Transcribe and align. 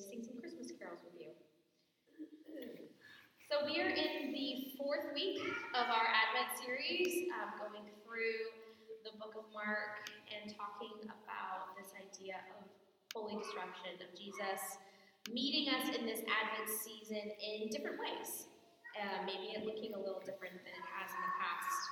sing 0.00 0.24
some 0.24 0.40
Christmas 0.40 0.72
carols 0.80 1.04
with 1.04 1.16
you. 1.20 1.36
So, 3.50 3.66
we 3.66 3.82
are 3.82 3.90
in 3.90 4.32
the 4.32 4.72
fourth 4.78 5.12
week 5.12 5.42
of 5.74 5.86
our 5.90 6.06
Advent 6.08 6.56
series, 6.56 7.28
um, 7.34 7.58
going 7.58 7.84
through 8.06 8.40
the 9.02 9.12
book 9.18 9.34
of 9.36 9.44
Mark 9.52 10.08
and 10.30 10.48
talking 10.54 10.96
about 11.04 11.74
this 11.74 11.90
idea 11.98 12.40
of 12.56 12.64
holy 13.12 13.36
disruption, 13.42 13.98
of 14.00 14.10
Jesus 14.14 14.78
meeting 15.28 15.68
us 15.68 15.92
in 15.92 16.08
this 16.08 16.24
Advent 16.24 16.70
season 16.80 17.20
in 17.20 17.68
different 17.68 18.00
ways. 18.00 18.48
Uh, 18.96 19.20
maybe 19.28 19.52
it 19.52 19.68
looking 19.68 19.92
a 19.92 20.00
little 20.00 20.24
different 20.24 20.56
than 20.64 20.72
it 20.72 20.86
has 20.96 21.12
in 21.12 21.20
the 21.20 21.34
past. 21.36 21.82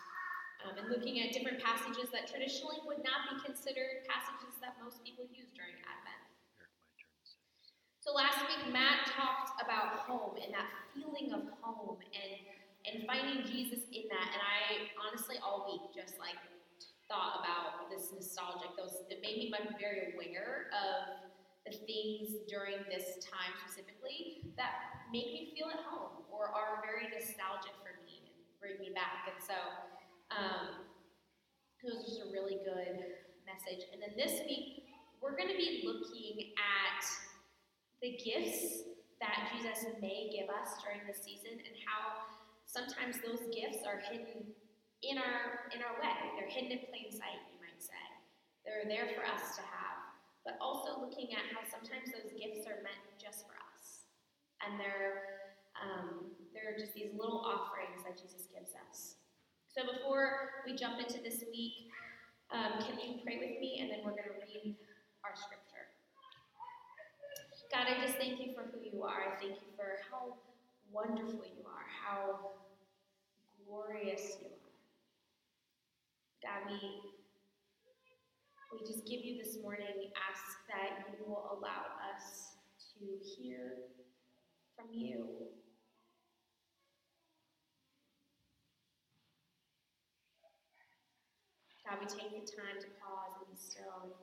Um, 0.64 0.72
and 0.80 0.86
looking 0.88 1.20
at 1.20 1.36
different 1.36 1.60
passages 1.60 2.08
that 2.10 2.26
traditionally 2.26 2.80
would 2.88 3.04
not 3.04 3.28
be 3.28 3.36
considered 3.44 4.08
passages 4.08 4.56
that 4.64 4.80
most 4.80 5.04
people 5.04 5.28
use 5.28 5.52
during 5.52 5.76
Advent. 5.84 6.07
So 8.08 8.16
last 8.16 8.40
week, 8.48 8.72
Matt 8.72 9.04
talked 9.12 9.60
about 9.60 10.08
home 10.08 10.40
and 10.40 10.48
that 10.56 10.64
feeling 10.96 11.28
of 11.28 11.44
home 11.60 12.00
and 12.08 12.40
and 12.88 13.04
finding 13.04 13.44
Jesus 13.44 13.84
in 13.92 14.08
that. 14.08 14.28
And 14.32 14.40
I 14.40 14.88
honestly 14.96 15.36
all 15.44 15.68
week 15.68 15.92
just 15.92 16.16
like 16.16 16.40
thought 17.04 17.44
about 17.44 17.92
this 17.92 18.08
nostalgic. 18.08 18.72
Those 18.80 19.04
it 19.12 19.20
made 19.20 19.36
me 19.36 19.52
very 19.76 20.16
aware 20.16 20.72
of 20.72 21.20
the 21.68 21.76
things 21.84 22.32
during 22.48 22.80
this 22.88 23.20
time 23.28 23.52
specifically 23.60 24.40
that 24.56 25.04
make 25.12 25.28
me 25.28 25.52
feel 25.52 25.68
at 25.68 25.84
home 25.84 26.24
or 26.32 26.48
are 26.48 26.80
very 26.80 27.12
nostalgic 27.12 27.76
for 27.84 27.92
me 28.08 28.24
and 28.24 28.32
bring 28.56 28.80
me 28.80 28.88
back. 28.96 29.28
And 29.28 29.36
so 29.36 29.58
um, 30.32 30.88
it 31.84 31.92
was 31.92 32.08
just 32.08 32.24
a 32.24 32.32
really 32.32 32.56
good 32.64 33.04
message. 33.44 33.84
And 33.92 34.00
then 34.00 34.16
this 34.16 34.40
week, 34.48 34.88
we're 35.20 35.36
going 35.36 35.52
to 35.52 35.60
be 35.60 35.84
looking 35.84 36.56
at 36.56 37.04
the 38.02 38.18
gifts 38.22 38.86
that 39.20 39.50
Jesus 39.50 39.86
may 40.00 40.30
give 40.30 40.46
us 40.46 40.78
during 40.82 41.02
the 41.06 41.16
season 41.16 41.58
and 41.58 41.74
how 41.82 42.30
sometimes 42.66 43.18
those 43.24 43.42
gifts 43.50 43.82
are 43.82 43.98
hidden 43.98 44.46
in 45.02 45.18
our 45.18 45.70
in 45.74 45.82
our 45.82 45.94
way. 45.98 46.18
They're 46.38 46.50
hidden 46.50 46.78
in 46.78 46.82
plain 46.90 47.10
sight, 47.10 47.42
you 47.50 47.58
might 47.58 47.82
say. 47.82 48.04
They're 48.62 48.86
there 48.86 49.10
for 49.18 49.26
us 49.26 49.58
to 49.58 49.62
have. 49.62 49.98
But 50.46 50.56
also 50.62 51.02
looking 51.02 51.34
at 51.34 51.44
how 51.50 51.66
sometimes 51.66 52.14
those 52.14 52.30
gifts 52.38 52.64
are 52.70 52.80
meant 52.86 53.02
just 53.18 53.44
for 53.46 53.58
us. 53.74 54.06
And 54.62 54.78
they're 54.78 55.50
um, 55.78 56.34
they're 56.54 56.78
just 56.78 56.94
these 56.94 57.14
little 57.14 57.42
offerings 57.42 58.02
that 58.06 58.18
Jesus 58.18 58.46
gives 58.50 58.74
us. 58.74 59.18
So 59.70 59.86
before 59.86 60.62
we 60.66 60.74
jump 60.74 60.98
into 60.98 61.22
this 61.22 61.44
week, 61.50 61.90
um, 62.50 62.82
can 62.82 62.98
you 62.98 63.22
pray 63.22 63.38
with 63.38 63.60
me 63.62 63.78
and 63.82 63.90
then 63.90 64.00
we're 64.02 64.16
going 64.16 64.30
to 64.30 64.38
read 64.42 64.74
our 65.22 65.36
scripture. 65.36 65.67
God, 67.70 67.84
I 67.84 68.00
just 68.00 68.16
thank 68.16 68.40
you 68.40 68.54
for 68.54 68.62
who 68.62 68.80
you 68.80 69.02
are. 69.04 69.28
I 69.28 69.36
thank 69.36 69.52
you 69.60 69.68
for 69.76 70.00
how 70.10 70.34
wonderful 70.90 71.44
you 71.44 71.64
are, 71.66 71.84
how 71.84 72.52
glorious 73.66 74.38
you 74.40 74.48
are. 74.48 74.72
God, 76.40 76.72
we, 76.72 76.80
we 78.72 78.86
just 78.86 79.04
give 79.06 79.22
you 79.22 79.36
this 79.36 79.58
morning, 79.60 80.08
ask 80.16 80.64
that 80.72 81.12
you 81.12 81.26
will 81.28 81.58
allow 81.60 81.92
us 82.08 82.56
to 82.96 83.04
hear 83.36 83.74
from 84.74 84.86
you. 84.90 85.26
God, 91.84 91.98
we 92.00 92.06
take 92.06 92.32
the 92.32 92.50
time 92.52 92.80
to 92.80 92.88
pause 92.96 93.36
and 93.40 93.48
be 93.48 93.60
still 93.60 94.17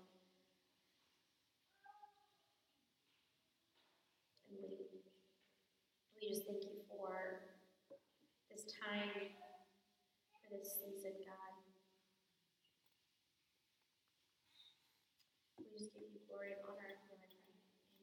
we 6.26 6.34
just 6.34 6.48
thank 6.50 6.66
you 6.66 6.82
for 6.90 7.46
this 8.50 8.66
time, 8.82 9.30
for 10.42 10.58
this 10.58 10.82
season, 10.82 11.14
God. 11.22 11.54
We 15.62 15.70
just 15.78 15.94
give 15.94 16.10
you 16.10 16.18
glory 16.26 16.58
and 16.58 16.66
honor 16.66 16.90
and 16.90 17.22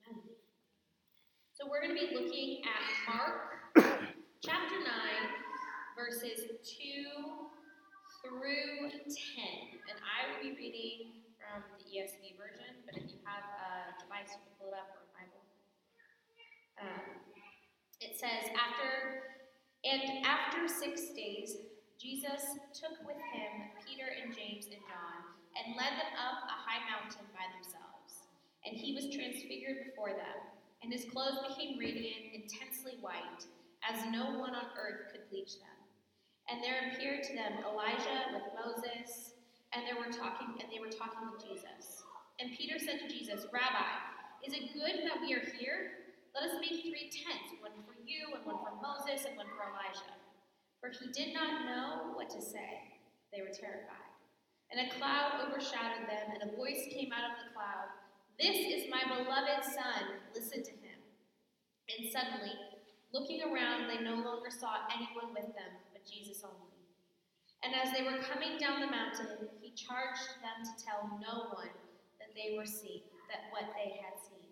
Amen. 0.07 0.39
So 1.51 1.67
we're 1.67 1.83
going 1.83 1.99
to 1.99 1.99
be 1.99 2.15
looking 2.15 2.63
at 2.63 2.83
Mark 3.11 3.59
chapter 4.39 4.79
9, 4.79 4.87
verses 5.99 6.47
2 6.63 6.63
through 8.23 9.03
10. 9.03 9.03
And 9.91 9.99
I 9.99 10.31
will 10.31 10.47
be 10.47 10.55
reading 10.55 11.27
from 11.43 11.67
the 11.75 11.91
ESV 11.91 12.39
version, 12.39 12.87
but 12.87 12.95
if 13.03 13.11
you 13.11 13.19
have 13.27 13.43
a 13.43 13.99
device, 13.99 14.31
you 14.31 14.47
can 14.47 14.55
pull 14.63 14.71
it 14.71 14.79
up 14.79 14.95
or 14.95 15.03
a 15.03 15.11
Bible. 15.11 15.43
Um, 16.79 17.33
it 18.03 18.19
says, 18.19 18.51
after 18.59 19.31
and 20.01 20.25
after 20.25 20.65
six 20.65 21.13
days, 21.13 21.57
Jesus 22.01 22.57
took 22.73 22.97
with 23.05 23.21
him 23.37 23.77
Peter 23.85 24.09
and 24.09 24.33
James 24.33 24.65
and 24.73 24.81
John 24.89 25.19
and 25.53 25.77
led 25.77 25.93
them 26.01 26.13
up 26.17 26.49
a 26.49 26.57
high 26.65 26.81
mountain 26.89 27.29
by 27.37 27.45
themselves. 27.53 28.25
And 28.65 28.73
he 28.73 28.97
was 28.97 29.13
transfigured 29.13 29.85
before 29.85 30.17
them, 30.17 30.39
and 30.81 30.89
his 30.89 31.05
clothes 31.13 31.45
became 31.45 31.77
radiant, 31.77 32.33
intensely 32.33 32.97
white, 33.05 33.45
as 33.85 34.01
no 34.09 34.41
one 34.41 34.57
on 34.57 34.73
earth 34.81 35.13
could 35.13 35.29
bleach 35.29 35.61
them. 35.61 35.79
And 36.49 36.65
there 36.65 36.91
appeared 36.91 37.23
to 37.29 37.35
them 37.37 37.61
Elijah 37.69 38.33
with 38.33 38.49
Moses, 38.57 39.37
and 39.77 39.85
they 39.85 39.95
were 39.95 40.11
talking, 40.11 40.57
and 40.57 40.73
they 40.73 40.81
were 40.81 40.91
talking 40.91 41.29
with 41.29 41.45
Jesus. 41.45 42.03
And 42.41 42.57
Peter 42.57 42.81
said 42.81 42.99
to 43.05 43.13
Jesus, 43.13 43.47
Rabbi, 43.53 43.93
is 44.43 44.57
it 44.57 44.75
good 44.75 45.05
that 45.05 45.21
we 45.21 45.37
are 45.37 45.45
here? 45.61 46.03
Let 46.35 46.49
us 46.49 46.57
make 46.59 46.81
three 46.81 47.13
tents, 47.13 47.61
one 47.61 47.77
for 47.85 47.92
you, 48.13 48.37
and 48.37 48.45
one 48.45 48.61
for 48.61 48.77
Moses, 48.77 49.25
and 49.25 49.41
one 49.41 49.49
for 49.57 49.73
Elijah. 49.73 50.13
For 50.85 50.93
he 50.93 51.09
did 51.17 51.33
not 51.33 51.65
know 51.65 52.13
what 52.13 52.29
to 52.37 52.45
say. 52.45 53.01
They 53.33 53.41
were 53.41 53.55
terrified. 53.55 54.13
And 54.69 54.85
a 54.85 54.93
cloud 55.01 55.41
overshadowed 55.49 56.05
them, 56.05 56.37
and 56.37 56.45
a 56.45 56.57
voice 56.57 56.85
came 56.93 57.09
out 57.13 57.33
of 57.33 57.41
the 57.41 57.53
cloud 57.57 57.89
This 58.37 58.57
is 58.57 58.93
my 58.93 59.01
beloved 59.09 59.65
Son, 59.65 60.21
listen 60.37 60.61
to 60.61 60.75
him. 60.85 61.01
And 61.89 62.13
suddenly, 62.13 62.53
looking 63.13 63.41
around, 63.41 63.89
they 63.89 64.05
no 64.05 64.21
longer 64.21 64.53
saw 64.53 64.85
anyone 64.93 65.33
with 65.33 65.53
them 65.57 65.73
but 65.93 66.05
Jesus 66.05 66.45
only. 66.45 66.73
And 67.65 67.73
as 67.77 67.95
they 67.95 68.03
were 68.03 68.25
coming 68.25 68.59
down 68.59 68.81
the 68.81 68.91
mountain, 68.91 69.49
he 69.61 69.73
charged 69.73 70.43
them 70.43 70.67
to 70.67 70.75
tell 70.83 71.07
no 71.23 71.55
one 71.55 71.73
that 72.19 72.35
they 72.35 72.57
were 72.59 72.67
seen, 72.67 73.07
that 73.31 73.53
what 73.55 73.71
they 73.77 74.03
had 74.03 74.19
seen 74.19 74.51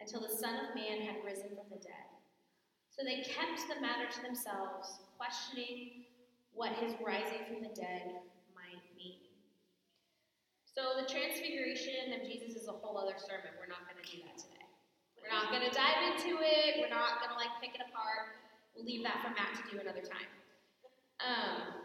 until 0.00 0.20
the 0.20 0.36
Son 0.36 0.54
of 0.60 0.74
Man 0.74 1.00
had 1.00 1.24
risen 1.24 1.48
from 1.56 1.70
the 1.70 1.80
dead. 1.80 2.15
So 2.96 3.04
they 3.04 3.20
kept 3.28 3.60
the 3.68 3.76
matter 3.76 4.08
to 4.08 4.20
themselves, 4.24 5.04
questioning 5.20 6.08
what 6.56 6.72
his 6.80 6.96
rising 7.04 7.44
from 7.44 7.60
the 7.60 7.68
dead 7.76 8.24
might 8.56 8.80
mean. 8.96 9.20
So 10.64 10.96
the 10.96 11.04
transfiguration 11.04 12.16
of 12.16 12.24
Jesus 12.24 12.56
is 12.56 12.72
a 12.72 12.72
whole 12.72 12.96
other 12.96 13.20
sermon. 13.20 13.52
We're 13.60 13.68
not 13.68 13.84
going 13.84 14.00
to 14.00 14.08
do 14.08 14.24
that 14.24 14.40
today. 14.40 14.64
We're 15.20 15.28
not 15.28 15.52
going 15.52 15.68
to 15.68 15.72
dive 15.76 16.16
into 16.16 16.40
it. 16.40 16.80
We're 16.80 16.88
not 16.88 17.20
going 17.20 17.36
to 17.36 17.38
like 17.40 17.52
pick 17.60 17.76
it 17.76 17.84
apart. 17.84 18.40
We'll 18.72 18.88
leave 18.88 19.04
that 19.04 19.20
for 19.20 19.28
Matt 19.36 19.60
to 19.60 19.64
do 19.68 19.76
another 19.76 20.00
time. 20.00 20.32
Um, 21.20 21.84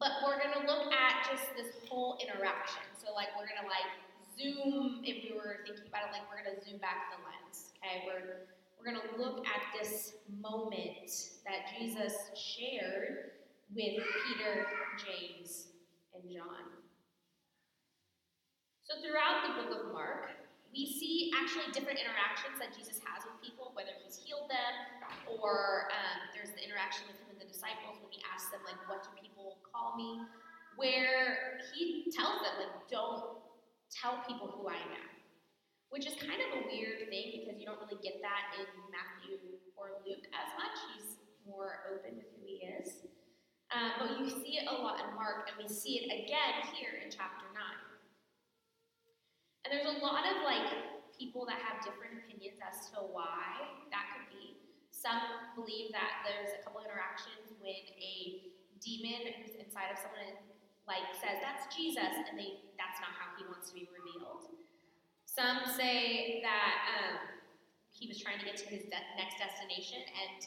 but 0.00 0.24
we're 0.24 0.40
going 0.40 0.56
to 0.56 0.64
look 0.64 0.88
at 0.88 1.28
just 1.28 1.52
this 1.52 1.84
whole 1.84 2.16
interaction. 2.16 2.80
So 2.96 3.12
like 3.12 3.28
we're 3.36 3.48
going 3.48 3.60
to 3.60 3.68
like 3.68 3.92
zoom, 4.32 5.04
if 5.04 5.28
we 5.28 5.36
were 5.36 5.68
thinking 5.68 5.84
about 5.84 6.08
it, 6.08 6.16
like 6.16 6.24
we're 6.32 6.40
going 6.40 6.56
to 6.56 6.60
zoom 6.64 6.80
back 6.80 7.12
the 7.12 7.20
lens. 7.20 7.76
Okay, 7.78 8.08
we're 8.08 8.48
we're 8.78 8.92
going 8.92 9.00
to 9.00 9.16
look 9.16 9.46
at 9.46 9.62
this 9.72 10.14
moment 10.40 11.10
that 11.46 11.70
Jesus 11.78 12.14
shared 12.36 13.32
with 13.74 14.02
Peter, 14.28 14.66
James, 15.00 15.68
and 16.14 16.22
John. 16.30 16.68
So 18.84 19.00
throughout 19.00 19.48
the 19.48 19.52
book 19.56 19.72
of 19.72 19.92
Mark, 19.92 20.30
we 20.74 20.84
see 20.84 21.30
actually 21.38 21.70
different 21.72 22.02
interactions 22.02 22.58
that 22.58 22.74
Jesus 22.74 22.98
has 23.06 23.22
with 23.22 23.38
people, 23.40 23.70
whether 23.78 23.94
he's 24.02 24.18
healed 24.18 24.50
them 24.50 24.74
or 25.40 25.88
um, 25.94 26.18
there's 26.34 26.50
the 26.52 26.60
interaction 26.60 27.06
with 27.06 27.16
him 27.22 27.30
and 27.30 27.40
the 27.40 27.48
disciples 27.48 28.02
when 28.02 28.10
he 28.10 28.20
asks 28.26 28.50
them, 28.50 28.60
like, 28.66 28.76
what 28.90 29.06
do 29.06 29.10
people 29.16 29.62
call 29.62 29.94
me? 29.94 30.20
Where 30.76 31.62
he 31.72 32.10
tells 32.10 32.42
them, 32.42 32.54
like, 32.58 32.74
don't 32.90 33.38
tell 33.88 34.20
people 34.26 34.50
who 34.50 34.66
I 34.66 34.76
am. 34.76 35.13
Which 35.90 36.06
is 36.06 36.14
kind 36.18 36.40
of 36.40 36.50
a 36.58 36.60
weird 36.66 37.06
thing 37.06 37.44
because 37.44 37.56
you 37.60 37.66
don't 37.66 37.78
really 37.78 38.00
get 38.02 38.18
that 38.24 38.58
in 38.58 38.66
Matthew 38.90 39.38
or 39.78 40.02
Luke 40.02 40.26
as 40.34 40.48
much. 40.58 40.74
He's 40.94 41.22
more 41.46 41.86
open 41.92 42.18
with 42.18 42.28
who 42.34 42.42
he 42.42 42.66
is. 42.66 43.06
Um, 43.70 43.90
but 43.98 44.08
you 44.18 44.26
see 44.30 44.58
it 44.58 44.66
a 44.70 44.74
lot 44.74 45.02
in 45.02 45.10
Mark, 45.14 45.50
and 45.50 45.56
we 45.58 45.66
see 45.66 46.02
it 46.02 46.06
again 46.06 46.66
here 46.74 46.98
in 47.02 47.10
chapter 47.10 47.46
9. 47.50 47.62
And 49.64 49.68
there's 49.72 49.88
a 49.88 49.98
lot 50.04 50.28
of 50.28 50.44
like 50.44 50.68
people 51.16 51.46
that 51.48 51.62
have 51.62 51.80
different 51.80 52.20
opinions 52.20 52.60
as 52.60 52.90
to 52.92 53.00
why 53.00 53.64
that 53.88 54.04
could 54.12 54.28
be. 54.28 54.60
Some 54.92 55.56
believe 55.56 55.90
that 55.94 56.26
there's 56.26 56.52
a 56.54 56.60
couple 56.62 56.84
interactions 56.84 57.54
when 57.58 57.82
a 57.96 58.50
demon 58.78 59.32
who's 59.40 59.56
inside 59.56 59.88
of 59.90 59.98
someone 59.98 60.36
like 60.84 61.16
says 61.16 61.40
that's 61.40 61.64
Jesus, 61.72 62.12
and 62.28 62.36
they 62.36 62.60
that's 62.76 63.00
not 63.00 63.16
how 63.16 63.32
he 63.40 63.48
wants 63.48 63.72
to 63.72 63.74
be 63.74 63.88
revealed. 63.88 64.52
Some 65.34 65.66
say 65.66 66.38
that 66.46 66.74
um, 66.94 67.18
he 67.90 68.06
was 68.06 68.22
trying 68.22 68.38
to 68.38 68.46
get 68.46 68.54
to 68.62 68.70
his 68.70 68.86
de- 68.86 69.10
next 69.18 69.34
destination, 69.42 69.98
and 70.14 70.46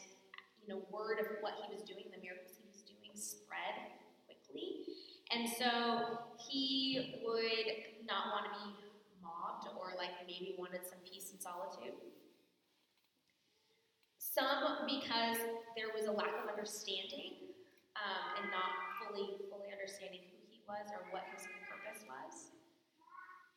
you 0.64 0.72
know, 0.72 0.80
word 0.88 1.20
of 1.20 1.28
what 1.44 1.60
he 1.60 1.68
was 1.68 1.84
doing, 1.84 2.08
the 2.08 2.16
miracles 2.24 2.56
he 2.56 2.64
was 2.64 2.80
doing, 2.88 3.12
spread 3.12 3.76
quickly, 4.24 4.88
and 5.28 5.44
so 5.44 6.24
he 6.40 7.20
would 7.20 8.00
not 8.08 8.32
want 8.32 8.48
to 8.48 8.52
be 8.64 8.66
mobbed 9.20 9.68
or 9.76 9.92
like 10.00 10.24
maybe 10.24 10.56
wanted 10.56 10.80
some 10.88 11.04
peace 11.04 11.36
and 11.36 11.40
solitude. 11.40 11.92
Some 14.16 14.88
because 14.88 15.36
there 15.76 15.92
was 15.92 16.08
a 16.08 16.14
lack 16.16 16.32
of 16.32 16.48
understanding 16.48 17.52
um, 17.92 18.40
and 18.40 18.48
not 18.48 18.72
fully 19.04 19.36
fully 19.52 19.68
understanding 19.68 20.32
who 20.32 20.40
he 20.48 20.64
was 20.64 20.88
or 20.96 21.04
what 21.12 21.28
his 21.36 21.44
purpose 21.68 22.08
was. 22.08 22.56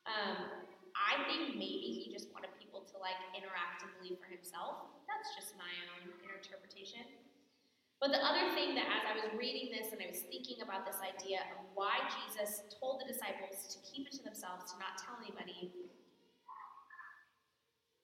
Um, 0.04 0.68
I 0.96 1.24
think 1.28 1.56
maybe 1.56 1.92
he 1.96 2.12
just 2.12 2.32
wanted 2.32 2.52
people 2.60 2.84
to 2.92 2.96
like 3.00 3.18
interact 3.34 3.84
and 3.84 3.92
believe 4.00 4.20
for 4.20 4.30
himself. 4.30 4.92
That's 5.08 5.32
just 5.36 5.56
my 5.60 5.70
own 5.96 6.12
interpretation. 6.36 7.06
But 8.02 8.10
the 8.10 8.22
other 8.26 8.50
thing 8.58 8.74
that 8.74 8.90
as 8.90 9.04
I 9.06 9.14
was 9.14 9.30
reading 9.38 9.70
this 9.70 9.94
and 9.94 10.02
I 10.02 10.10
was 10.10 10.26
thinking 10.26 10.66
about 10.66 10.90
this 10.90 10.98
idea 11.06 11.46
of 11.54 11.70
why 11.78 12.02
Jesus 12.10 12.66
told 12.82 12.98
the 12.98 13.06
disciples 13.06 13.70
to 13.70 13.78
keep 13.86 14.10
it 14.10 14.18
to 14.18 14.24
themselves, 14.26 14.74
to 14.74 14.76
not 14.82 14.98
tell 14.98 15.22
anybody, 15.22 15.70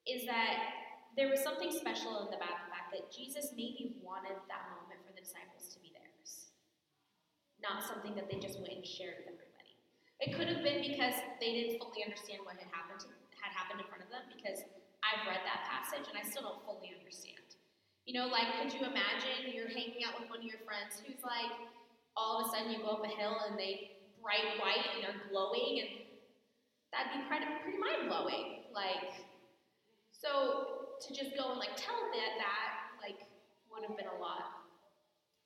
is 0.05 0.21
that 0.29 0.85
there 1.17 1.33
was 1.33 1.41
something 1.41 1.73
special 1.73 2.21
in 2.21 2.29
the 2.29 2.37
back 2.37 2.69
fact 2.69 2.93
that 2.93 3.09
Jesus 3.09 3.49
maybe 3.57 3.97
wanted 4.05 4.37
that 4.45 4.69
moment 4.69 5.01
for 5.01 5.17
the 5.17 5.25
disciples 5.25 5.73
to 5.73 5.81
be 5.81 5.89
theirs, 5.89 6.53
not 7.57 7.81
something 7.81 8.13
that 8.13 8.29
they 8.29 8.37
just 8.37 8.61
went 8.61 8.77
and 8.77 8.85
shared 8.85 9.25
with 9.25 9.33
everybody. 9.33 9.46
It 10.19 10.33
could 10.33 10.49
have 10.49 10.65
been 10.65 10.81
because 10.81 11.13
they 11.37 11.53
didn't 11.53 11.77
fully 11.77 12.01
understand 12.01 12.41
what 12.41 12.57
had 12.57 12.69
happened 12.73 13.05
to, 13.05 13.09
had 13.37 13.53
happened 13.53 13.85
in 13.85 13.87
front 13.87 14.01
of 14.01 14.09
them. 14.09 14.25
Because 14.33 14.65
I've 15.05 15.23
read 15.29 15.45
that 15.45 15.69
passage 15.69 16.09
and 16.09 16.17
I 16.17 16.25
still 16.25 16.41
don't 16.41 16.63
fully 16.65 16.89
understand. 16.97 17.45
You 18.09 18.17
know, 18.17 18.27
like 18.31 18.49
could 18.57 18.73
you 18.73 18.81
imagine 18.81 19.53
you're 19.53 19.69
hanging 19.69 20.01
out 20.07 20.17
with 20.17 20.31
one 20.31 20.41
of 20.41 20.47
your 20.47 20.63
friends 20.65 20.97
who's 21.03 21.21
like, 21.21 21.53
all 22.17 22.41
of 22.41 22.47
a 22.47 22.49
sudden 22.49 22.73
you 22.73 22.81
go 22.81 22.97
up 22.97 23.05
a 23.05 23.13
hill 23.13 23.37
and 23.45 23.59
they 23.59 23.99
bright 24.17 24.57
white 24.57 24.81
and 24.95 25.05
they're 25.05 25.21
glowing 25.29 25.85
and 25.85 25.91
that'd 26.89 27.13
be 27.13 27.21
pretty, 27.29 27.45
pretty 27.61 27.77
mind 27.77 28.09
blowing. 28.09 28.73
Like, 28.73 29.21
so 30.09 30.97
to 30.97 31.13
just 31.13 31.37
go 31.37 31.53
and 31.53 31.59
like 31.61 31.77
tell 31.77 32.09
that 32.09 32.31
that 32.41 32.67
like 33.05 33.21
would 33.69 33.85
have 33.85 33.93
been 33.93 34.09
a 34.09 34.17
lot. 34.17 34.65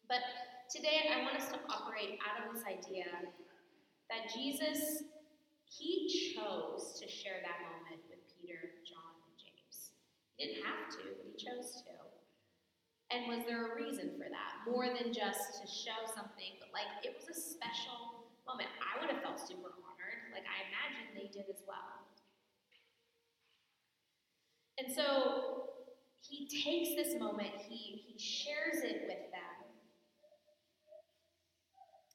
But 0.08 0.24
today 0.72 1.12
I 1.12 1.28
want 1.28 1.36
us 1.36 1.52
to 1.52 1.60
operate 1.68 2.20
out 2.24 2.40
of 2.40 2.56
this 2.56 2.64
idea 2.64 3.10
that 4.12 4.28
Jesus 4.28 5.08
he 5.72 6.36
chose 6.36 7.00
to 7.00 7.08
share 7.08 7.40
that 7.48 7.64
moment 7.64 8.04
with 8.12 8.20
Peter, 8.28 8.76
John, 8.84 9.16
and 9.24 9.36
James. 9.40 9.96
He 10.36 10.52
didn't 10.52 10.68
have 10.68 10.92
to, 11.00 11.16
but 11.16 11.32
he 11.32 11.34
chose 11.40 11.80
to. 11.88 11.96
And 13.08 13.32
was 13.32 13.48
there 13.48 13.72
a 13.72 13.76
reason 13.80 14.12
for 14.20 14.28
that? 14.28 14.68
More 14.68 14.92
than 14.92 15.16
just 15.16 15.64
to 15.64 15.66
show 15.68 16.04
something, 16.12 16.60
but 16.60 16.76
like 16.76 16.92
it 17.08 17.16
was 17.16 17.32
a 17.32 17.38
special 17.40 18.28
moment. 18.44 18.68
I 18.84 19.00
would 19.00 19.08
have 19.16 19.24
felt 19.24 19.40
super 19.40 19.72
honored. 19.80 20.20
Like 20.36 20.44
I 20.44 20.68
imagine 20.68 21.16
they 21.16 21.32
did 21.32 21.48
as 21.48 21.64
well. 21.64 22.04
And 24.76 24.92
so 24.92 25.72
he 26.20 26.52
takes 26.52 27.00
this 27.00 27.20
moment, 27.20 27.56
he, 27.68 28.04
he 28.08 28.20
shares 28.20 28.84
it 28.84 29.08
with 29.08 29.32
them, 29.32 29.56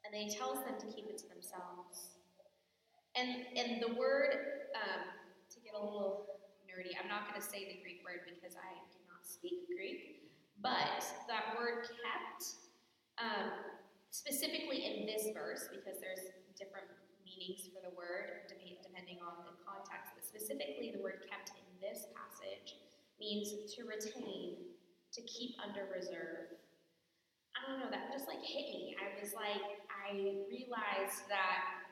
and 0.07 0.15
then 0.15 0.31
he 0.31 0.31
tells 0.31 0.63
them 0.63 0.79
to 0.79 0.87
keep 0.87 1.11
it 1.11 1.19
to 1.19 1.29
themselves. 1.29 2.15
And, 3.19 3.43
and 3.59 3.83
the 3.83 3.99
word, 3.99 4.71
um, 4.79 5.03
to 5.51 5.59
get 5.59 5.75
a 5.75 5.83
little 5.83 6.39
nerdy, 6.63 6.95
I'm 6.95 7.11
not 7.11 7.27
going 7.27 7.43
to 7.43 7.43
say 7.43 7.67
the 7.67 7.83
Greek 7.83 8.07
word 8.07 8.23
because 8.31 8.55
I 8.55 8.71
cannot 8.95 9.27
speak 9.27 9.67
Greek, 9.67 10.31
but 10.63 11.03
that 11.27 11.59
word 11.59 11.91
kept, 11.91 12.71
um, 13.19 13.51
specifically 14.15 14.87
in 14.87 15.11
this 15.11 15.35
verse, 15.35 15.67
because 15.75 15.99
there's 15.99 16.31
different 16.55 16.87
meanings 17.27 17.67
for 17.75 17.83
the 17.83 17.91
word 17.99 18.47
depending 18.97 19.21
on 19.21 19.45
the 19.45 19.53
context, 19.61 20.17
but 20.17 20.25
specifically 20.25 20.89
the 20.89 21.03
word 21.05 21.21
kept 21.29 21.53
in 21.53 21.69
this 21.85 22.09
passage 22.17 22.81
means 23.21 23.53
to 23.77 23.85
retain, 23.85 24.73
to 25.13 25.21
keep 25.29 25.53
under 25.61 25.85
reserve. 25.93 26.57
I 27.53 27.69
don't 27.69 27.81
know, 27.81 27.93
that 27.93 28.09
just 28.09 28.25
like 28.25 28.41
hit 28.41 28.73
me. 28.73 28.97
I 28.97 29.21
was 29.21 29.37
like, 29.37 29.61
I 30.07 30.15
realized 30.47 31.27
that 31.27 31.83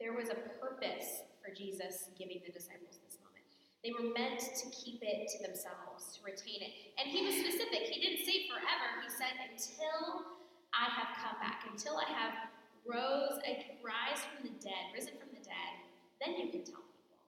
there 0.00 0.16
was 0.16 0.32
a 0.32 0.38
purpose 0.56 1.28
for 1.44 1.52
Jesus 1.52 2.08
giving 2.16 2.40
the 2.40 2.56
disciples 2.56 2.96
this 3.04 3.20
moment. 3.20 3.44
They 3.84 3.92
were 3.92 4.08
meant 4.16 4.40
to 4.40 4.66
keep 4.72 5.04
it 5.04 5.28
to 5.36 5.38
themselves, 5.44 6.16
to 6.16 6.24
retain 6.24 6.64
it. 6.64 6.72
And 6.96 7.12
he 7.12 7.20
was 7.28 7.36
specific. 7.36 7.84
He 7.84 8.00
didn't 8.00 8.24
say 8.24 8.48
forever. 8.48 9.04
He 9.04 9.12
said, 9.12 9.36
until 9.44 10.40
I 10.72 10.88
have 10.88 11.20
come 11.20 11.36
back, 11.36 11.68
until 11.68 12.00
I 12.00 12.08
have 12.08 12.48
rose, 12.88 13.36
rise 13.84 14.24
from 14.32 14.48
the 14.48 14.56
dead, 14.64 14.88
risen 14.96 15.20
from 15.20 15.36
the 15.36 15.44
dead, 15.44 15.72
then 16.16 16.40
you 16.40 16.48
can 16.48 16.64
tell 16.64 16.80
people. 16.80 17.20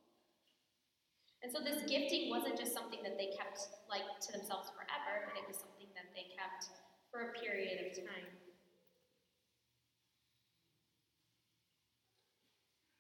And 1.44 1.52
so 1.52 1.61
this 1.61 1.85
gifting 1.85 2.32
wasn't 2.32 2.56
just 2.56 2.73
something 2.73 3.05
that 3.05 3.20
they 3.20 3.37
kept 3.37 3.85
like 3.93 4.09
to 4.25 4.32
themselves 4.32 4.73
forever, 4.73 5.29
but 5.29 5.37
it 5.37 5.44
was 5.44 5.61
something 5.61 5.93
that 5.93 6.09
they 6.17 6.32
kept 6.32 6.73
for 7.12 7.29
a 7.29 7.37
period 7.37 7.85
of 7.85 7.93
time. 8.00 8.45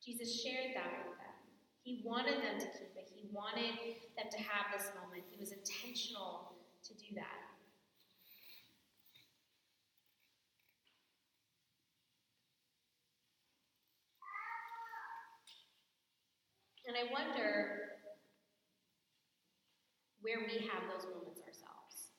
Jesus 0.06 0.40
shared 0.40 0.70
that 0.78 1.02
with 1.02 1.18
them. 1.18 1.34
He 1.82 2.06
wanted 2.06 2.38
them 2.38 2.62
to 2.62 2.66
keep 2.78 2.94
it. 2.94 3.10
He 3.10 3.26
wanted 3.34 3.74
them 4.14 4.30
to 4.30 4.38
have 4.38 4.70
this 4.70 4.86
moment. 4.94 5.26
He 5.26 5.34
was 5.34 5.50
intentional 5.50 6.54
to 6.86 6.94
do 6.94 7.10
that. 7.18 7.42
And 16.86 16.94
I 16.94 17.10
wonder 17.10 17.98
where 20.22 20.46
we 20.46 20.70
have 20.70 20.86
those 20.86 21.02
moments 21.10 21.42
ourselves. 21.42 22.14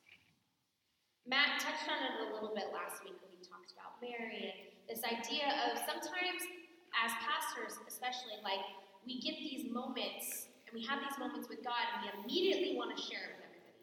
Matt 1.24 1.64
touched 1.64 1.88
on 1.88 2.04
it 2.04 2.28
a 2.28 2.36
little 2.36 2.52
bit 2.52 2.76
last 2.76 3.00
week 3.08 3.16
when 3.24 3.32
we 3.32 3.40
talked 3.40 3.72
about 3.72 3.96
Mary 4.04 4.52
and 4.52 4.76
this 4.92 5.08
idea 5.08 5.48
of 5.72 5.80
sometimes, 5.88 6.44
as 7.04 7.12
pastors 7.22 7.78
especially, 7.88 8.38
like 8.44 8.62
we 9.06 9.22
get 9.22 9.38
these 9.38 9.70
moments 9.72 10.50
and 10.68 10.74
we 10.76 10.84
have 10.86 11.00
these 11.00 11.18
moments 11.18 11.48
with 11.48 11.64
God 11.64 11.80
and 11.96 11.98
we 12.04 12.08
immediately 12.22 12.76
want 12.76 12.92
to 12.96 13.00
share 13.00 13.24
it 13.32 13.40
with 13.40 13.48
everybody 13.48 13.82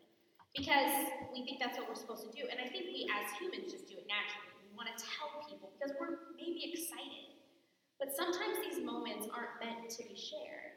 because 0.52 0.92
we 1.32 1.42
think 1.46 1.58
that's 1.58 1.78
what 1.78 1.88
we're 1.88 1.98
supposed 1.98 2.26
to 2.28 2.32
do. 2.34 2.44
And 2.46 2.60
I 2.60 2.68
think 2.68 2.90
we 2.90 3.08
as 3.08 3.26
humans 3.40 3.72
just 3.72 3.88
do 3.88 3.96
it 3.96 4.06
naturally. 4.06 4.52
We 4.68 4.76
want 4.76 4.92
to 4.92 4.98
tell 5.00 5.30
people 5.48 5.72
because 5.74 5.96
we're 5.96 6.34
maybe 6.36 6.70
excited. 6.74 7.34
But 7.98 8.14
sometimes 8.14 8.58
these 8.60 8.84
moments 8.84 9.26
aren't 9.32 9.56
meant 9.62 9.88
to 9.96 10.02
be 10.04 10.18
shared. 10.18 10.76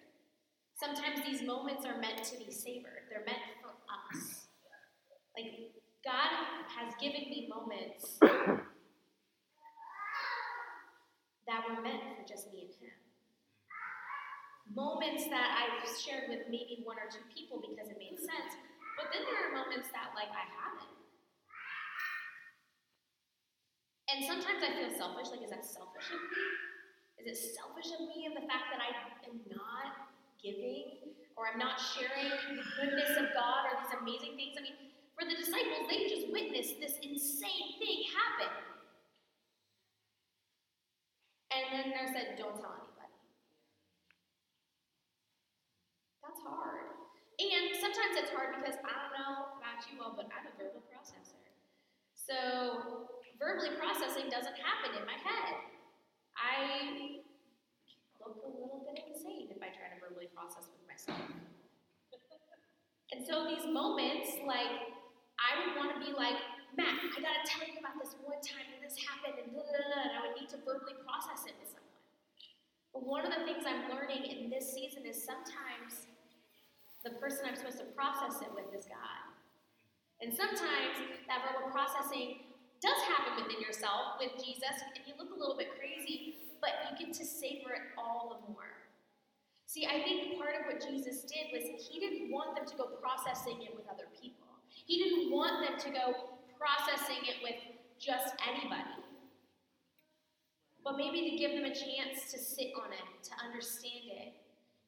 Sometimes 0.78 1.26
these 1.26 1.42
moments 1.42 1.86
are 1.86 1.98
meant 2.00 2.24
to 2.24 2.38
be 2.38 2.52
savored. 2.52 3.10
They're 3.10 3.26
meant 3.26 3.42
for 3.62 3.74
us. 3.90 4.48
Like, 5.36 5.74
God 6.06 6.30
has 6.78 6.94
given 7.02 7.22
me 7.30 7.50
moments 7.50 8.18
that 11.48 11.64
were 11.68 11.82
meant 11.82 12.02
for 12.16 12.24
just 12.28 12.54
me 12.54 12.62
and 12.62 12.74
Him. 12.80 12.96
Moments 14.78 15.26
that 15.34 15.50
I've 15.58 15.82
shared 15.98 16.30
with 16.30 16.46
maybe 16.54 16.86
one 16.86 17.02
or 17.02 17.10
two 17.10 17.26
people 17.34 17.58
because 17.58 17.90
it 17.90 17.98
made 17.98 18.14
sense, 18.22 18.54
but 18.94 19.10
then 19.10 19.26
there 19.26 19.50
are 19.50 19.58
moments 19.58 19.90
that, 19.90 20.14
like, 20.14 20.30
I 20.30 20.46
haven't. 20.46 20.94
And 24.14 24.22
sometimes 24.22 24.62
I 24.62 24.78
feel 24.78 24.94
selfish. 24.94 25.34
Like, 25.34 25.42
is 25.42 25.50
that 25.50 25.66
selfish 25.66 26.14
of 26.14 26.22
me? 26.30 26.46
Is 27.18 27.26
it 27.26 27.58
selfish 27.58 27.90
of 27.90 28.06
me 28.06 28.30
of 28.30 28.38
the 28.38 28.46
fact 28.46 28.70
that 28.70 28.78
I 28.78 28.94
am 29.26 29.42
not 29.50 30.14
giving 30.38 31.18
or 31.34 31.50
I'm 31.50 31.58
not 31.58 31.82
sharing 31.82 32.30
the 32.54 32.66
goodness 32.78 33.18
of 33.18 33.34
God 33.34 33.66
or 33.68 33.82
these 33.82 33.98
amazing 33.98 34.38
things? 34.38 34.56
I 34.56 34.62
mean, 34.62 34.78
for 35.18 35.26
the 35.26 35.34
disciples, 35.34 35.90
they 35.90 36.06
just 36.06 36.30
witnessed 36.30 36.78
this 36.78 37.02
insane 37.02 37.82
thing 37.82 38.06
happen. 38.14 38.54
And 41.50 41.66
then 41.74 41.86
they 41.98 42.06
said, 42.14 42.38
don't 42.38 42.54
tell 42.62 42.78
anybody. 42.78 43.18
That's 46.24 46.37
hard. 46.48 46.88
And 47.38 47.76
sometimes 47.78 48.18
it's 48.18 48.34
hard 48.34 48.58
because 48.58 48.80
I 48.82 48.94
don't 48.98 49.14
know 49.14 49.60
about 49.62 49.86
you 49.92 50.02
all, 50.02 50.18
but 50.18 50.26
I'm 50.34 50.50
a 50.50 50.54
verbal 50.58 50.82
processor. 50.90 51.38
So 52.16 53.08
verbally 53.38 53.78
processing 53.78 54.28
doesn't 54.28 54.58
happen 54.58 54.98
in 54.98 55.06
my 55.06 55.16
head. 55.22 55.54
I 56.34 57.22
look 58.20 58.42
a 58.42 58.52
little 58.52 58.84
bit 58.90 59.06
insane 59.06 59.54
if 59.54 59.62
I 59.62 59.70
try 59.70 59.94
to 59.94 59.98
verbally 60.02 60.28
process 60.34 60.68
with 60.68 60.84
myself. 60.90 61.22
and 63.14 63.22
so 63.22 63.46
these 63.46 63.70
moments, 63.70 64.42
like, 64.44 64.98
I 65.38 65.62
would 65.62 65.78
want 65.78 65.94
to 65.94 66.02
be 66.02 66.12
like, 66.18 66.36
Matt, 66.74 67.00
I 67.00 67.18
gotta 67.22 67.46
tell 67.46 67.66
you 67.66 67.78
about 67.78 67.98
this 68.02 68.18
one 68.26 68.42
time 68.42 68.66
and 68.74 68.82
this 68.82 68.98
happened, 69.02 69.38
and 69.42 69.54
blah, 69.54 69.66
blah, 69.66 69.82
blah, 69.82 70.10
and 70.10 70.14
I 70.14 70.20
would 70.26 70.36
need 70.38 70.50
to 70.54 70.60
verbally 70.62 70.98
process 71.06 71.46
it 71.50 71.54
with 71.62 71.74
someone. 71.74 72.02
But 72.94 73.02
one 73.06 73.24
of 73.26 73.34
the 73.34 73.46
things 73.46 73.66
I'm 73.66 73.90
learning 73.94 74.26
in 74.26 74.50
this 74.50 74.74
season 74.74 75.06
is 75.06 75.18
sometimes 75.18 76.10
The 77.04 77.12
person 77.22 77.46
I'm 77.48 77.56
supposed 77.56 77.80
to 77.80 77.90
process 77.94 78.42
it 78.42 78.50
with 78.54 78.74
is 78.74 78.86
God. 78.86 79.28
And 80.22 80.34
sometimes 80.34 80.98
that 81.30 81.46
verbal 81.46 81.70
processing 81.70 82.42
does 82.82 83.00
happen 83.10 83.44
within 83.44 83.62
yourself 83.62 84.18
with 84.20 84.34
Jesus, 84.44 84.76
and 84.82 85.06
you 85.06 85.14
look 85.18 85.34
a 85.34 85.40
little 85.40 85.58
bit 85.58 85.78
crazy, 85.78 86.38
but 86.62 86.74
you 86.90 87.06
get 87.06 87.14
to 87.18 87.26
savor 87.26 87.74
it 87.74 87.94
all 87.98 88.34
the 88.34 88.54
more. 88.54 88.78
See, 89.66 89.86
I 89.86 90.02
think 90.02 90.40
part 90.40 90.56
of 90.58 90.66
what 90.66 90.82
Jesus 90.82 91.22
did 91.28 91.54
was 91.54 91.64
he 91.64 92.00
didn't 92.00 92.32
want 92.32 92.56
them 92.56 92.66
to 92.66 92.76
go 92.78 92.86
processing 93.02 93.62
it 93.62 93.76
with 93.76 93.86
other 93.92 94.10
people. 94.16 94.48
He 94.70 94.98
didn't 94.98 95.32
want 95.32 95.66
them 95.66 95.78
to 95.78 95.90
go 95.92 96.34
processing 96.58 97.22
it 97.28 97.44
with 97.44 97.60
just 98.00 98.34
anybody. 98.48 99.04
But 100.84 100.98
maybe 100.98 101.30
to 101.30 101.38
give 101.38 101.52
them 101.52 101.66
a 101.66 101.76
chance 101.76 102.32
to 102.32 102.40
sit 102.40 102.72
on 102.80 102.94
it, 102.94 103.24
to 103.24 103.32
understand 103.46 104.08
it. 104.08 104.34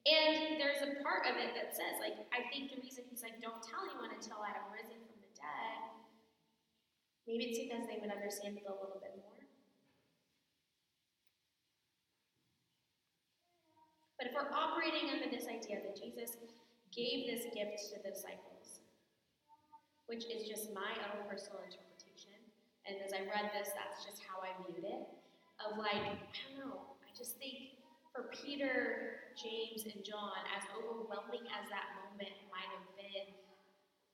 And 0.09 0.57
there's 0.57 0.81
a 0.81 0.97
part 1.05 1.29
of 1.29 1.37
it 1.37 1.53
that 1.53 1.77
says, 1.77 2.01
like, 2.01 2.17
I 2.33 2.49
think 2.49 2.73
the 2.73 2.81
reason 2.81 3.05
he's 3.13 3.21
like, 3.21 3.37
don't 3.37 3.61
tell 3.61 3.85
anyone 3.85 4.09
until 4.09 4.41
I 4.41 4.49
have 4.57 4.65
risen 4.73 4.97
from 5.05 5.21
the 5.21 5.29
dead, 5.37 5.77
maybe 7.29 7.53
it's 7.53 7.61
because 7.61 7.85
they 7.85 8.01
would 8.01 8.09
understand 8.09 8.57
it 8.57 8.65
a 8.65 8.73
little 8.73 8.97
bit 8.97 9.13
more. 9.21 9.37
But 14.17 14.27
if 14.27 14.33
we're 14.33 14.49
operating 14.49 15.13
under 15.13 15.29
this 15.29 15.45
idea 15.45 15.79
that 15.85 15.93
Jesus 15.93 16.41
gave 16.91 17.29
this 17.29 17.45
gift 17.53 17.93
to 17.93 18.01
the 18.01 18.11
disciples, 18.11 18.83
which 20.09 20.25
is 20.25 20.49
just 20.49 20.73
my 20.73 20.91
own 21.13 21.23
personal 21.29 21.61
interpretation, 21.63 22.35
and 22.83 22.97
as 22.99 23.13
I 23.13 23.29
read 23.29 23.53
this, 23.53 23.71
that's 23.77 24.03
just 24.03 24.25
how 24.25 24.41
I 24.41 24.51
viewed 24.65 24.83
it 24.89 25.05
of 25.61 25.77
like, 25.77 26.01
I 26.01 26.17
don't 26.17 26.57
know, 26.59 26.97
I 26.99 27.13
just 27.15 27.37
think 27.37 27.78
for 28.13 28.29
Peter, 28.33 29.33
James, 29.37 29.85
and 29.85 30.03
John, 30.03 30.41
as 30.57 30.65
overwhelming 30.73 31.45
as 31.53 31.69
that 31.69 31.93
moment 32.01 32.33
might 32.49 32.69
have 32.73 32.87
been, 32.97 33.29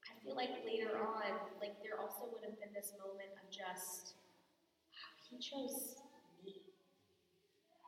I 0.05 0.11
feel 0.23 0.35
like 0.35 0.51
later 0.65 0.99
on, 0.99 1.55
like 1.61 1.79
there 1.81 1.99
also 1.99 2.27
would 2.31 2.43
have 2.43 2.59
been 2.59 2.73
this 2.75 2.93
moment 2.99 3.31
of 3.39 3.47
just, 3.49 4.19
wow, 4.91 5.11
he 5.29 5.39
chose 5.39 5.95
me. 6.43 6.61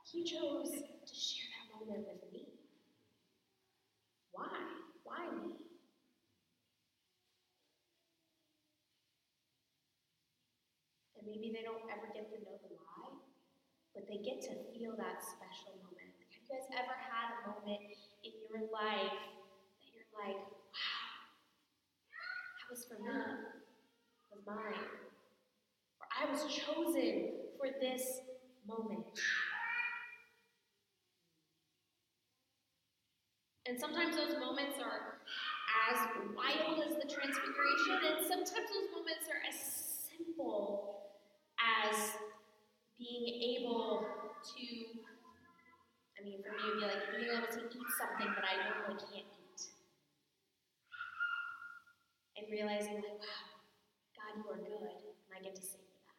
He 0.08 0.24
chose 0.24 0.72
to 0.72 1.14
share 1.14 1.52
that 1.60 1.86
moment 1.86 2.08
with 2.08 2.32
me. 2.32 2.48
Why? 4.32 4.56
Why 5.04 5.28
me? 5.36 5.60
And 11.20 11.28
maybe 11.28 11.52
they 11.52 11.64
don't 11.64 11.84
ever 11.92 12.08
get 12.14 12.32
to 12.32 12.38
know 12.46 12.56
the 12.64 12.74
why 12.74 12.88
but 13.98 14.08
they 14.08 14.22
get 14.22 14.40
to 14.42 14.54
feel 14.78 14.94
that 14.96 15.24
special 15.26 15.74
moment. 15.82 15.87
You 16.50 16.56
guys 16.56 16.68
ever 16.80 16.96
had 16.96 17.44
a 17.44 17.50
moment 17.50 17.92
in 18.24 18.32
your 18.50 18.72
life 18.72 19.12
that 19.12 19.88
you're 19.92 20.08
like, 20.16 20.40
wow, 20.40 21.12
that 22.56 22.72
was 22.72 22.86
for 22.86 22.96
me, 23.04 23.12
was 24.32 24.42
mine, 24.46 24.88
or 26.00 26.08
I 26.08 26.32
was 26.32 26.46
chosen 26.46 27.32
for 27.58 27.68
this 27.82 28.22
moment? 28.66 29.04
And 33.68 33.78
sometimes 33.78 34.16
those 34.16 34.40
moments 34.40 34.80
are 34.80 35.20
as 35.92 36.00
wild 36.34 36.80
as 36.80 36.96
the 36.96 37.12
transfiguration, 37.14 38.00
and 38.08 38.26
sometimes 38.26 38.70
those 38.72 38.90
moments 38.96 39.28
are 39.28 39.44
as 39.50 39.60
simple 40.08 41.12
as 41.60 42.12
being 42.98 43.60
able 43.60 44.08
to, 44.56 44.64
I 46.18 46.26
mean, 46.26 46.42
for 46.42 46.50
me, 46.50 46.66
it 46.66 46.74
would 46.74 46.82
be 46.82 46.90
like 46.90 47.14
being 47.14 47.30
able 47.30 47.46
to 47.46 47.62
eat 47.62 47.90
something 47.94 48.26
that 48.34 48.42
I 48.42 48.58
normally 48.66 48.98
can't 49.06 49.30
eat. 49.30 49.62
And 52.34 52.50
realizing, 52.50 52.98
like, 53.06 53.22
wow, 53.22 53.46
God, 54.18 54.34
you 54.42 54.46
are 54.50 54.58
good, 54.58 54.98
and 54.98 55.32
I 55.38 55.46
get 55.46 55.54
to 55.54 55.62
savor 55.62 55.94
that. 55.94 56.18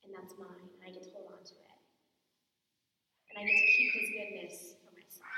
And 0.00 0.16
that's 0.16 0.32
mine, 0.40 0.72
and 0.80 0.80
I 0.80 0.88
get 0.96 1.04
to 1.04 1.12
hold 1.12 1.28
on 1.28 1.44
to 1.44 1.54
it. 1.60 1.76
And 3.28 3.36
I 3.36 3.44
get 3.44 3.52
to 3.60 3.68
keep 3.76 3.92
His 4.00 4.08
goodness 4.16 4.56
for 4.80 4.88
myself. 4.96 5.28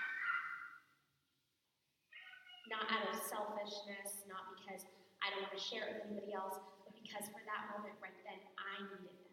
Not 2.71 2.87
out 2.95 3.11
of 3.11 3.19
selfishness, 3.27 4.23
not 4.31 4.55
because 4.55 4.87
I 5.19 5.35
don't 5.35 5.51
want 5.51 5.59
to 5.59 5.59
share 5.59 5.91
it 5.91 5.99
with 5.99 6.07
anybody 6.07 6.31
else, 6.31 6.63
but 6.87 6.95
because 6.95 7.27
for 7.35 7.43
that 7.43 7.75
moment 7.75 7.99
right 7.99 8.15
then, 8.23 8.39
I 8.55 8.87
needed 8.87 9.19
that. 9.19 9.31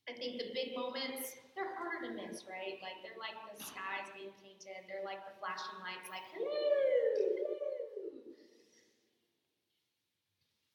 I 0.00 0.08
think 0.20 0.36
the 0.36 0.52
big 0.52 0.76
moments, 0.76 1.32
they're 1.56 1.72
harder 1.80 2.04
to 2.04 2.12
miss, 2.12 2.44
right? 2.44 2.76
Like 2.84 3.00
they're 3.00 3.16
like 3.16 3.34
the 3.48 3.56
skies 3.56 4.04
being 4.12 4.36
painted, 4.44 4.84
they're 4.84 5.02
like 5.02 5.24
the 5.24 5.32
flashing 5.40 5.80
lights, 5.80 6.04
like, 6.12 6.28
hello, 6.36 6.52
hello. 6.52 7.40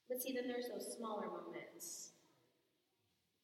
But 0.10 0.18
see, 0.18 0.34
then 0.34 0.50
there's 0.50 0.74
those 0.74 0.98
smaller 0.98 1.30
moments 1.30 2.18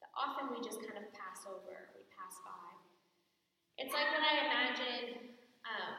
that 0.01 0.09
often 0.17 0.49
we 0.49 0.57
just 0.65 0.81
kind 0.81 0.97
of 0.97 1.05
pass 1.13 1.45
over, 1.45 1.93
we 1.93 2.01
pass 2.17 2.33
by. 2.41 2.69
It's 3.77 3.93
like 3.93 4.09
when 4.09 4.25
I 4.25 4.33
imagine, 4.45 5.37
um, 5.69 5.93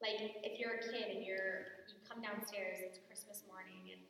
like 0.00 0.16
if 0.44 0.56
you're 0.56 0.80
a 0.80 0.82
kid 0.84 1.12
and 1.12 1.24
you're 1.24 1.84
you 1.92 2.00
come 2.08 2.24
downstairs, 2.24 2.80
it's 2.84 3.00
Christmas 3.04 3.44
morning, 3.48 3.92
and 3.92 4.00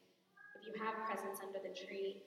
if 0.59 0.63
you 0.67 0.75
have 0.83 0.95
presents 1.07 1.39
under 1.43 1.63
the 1.63 1.75
tree, 1.75 2.23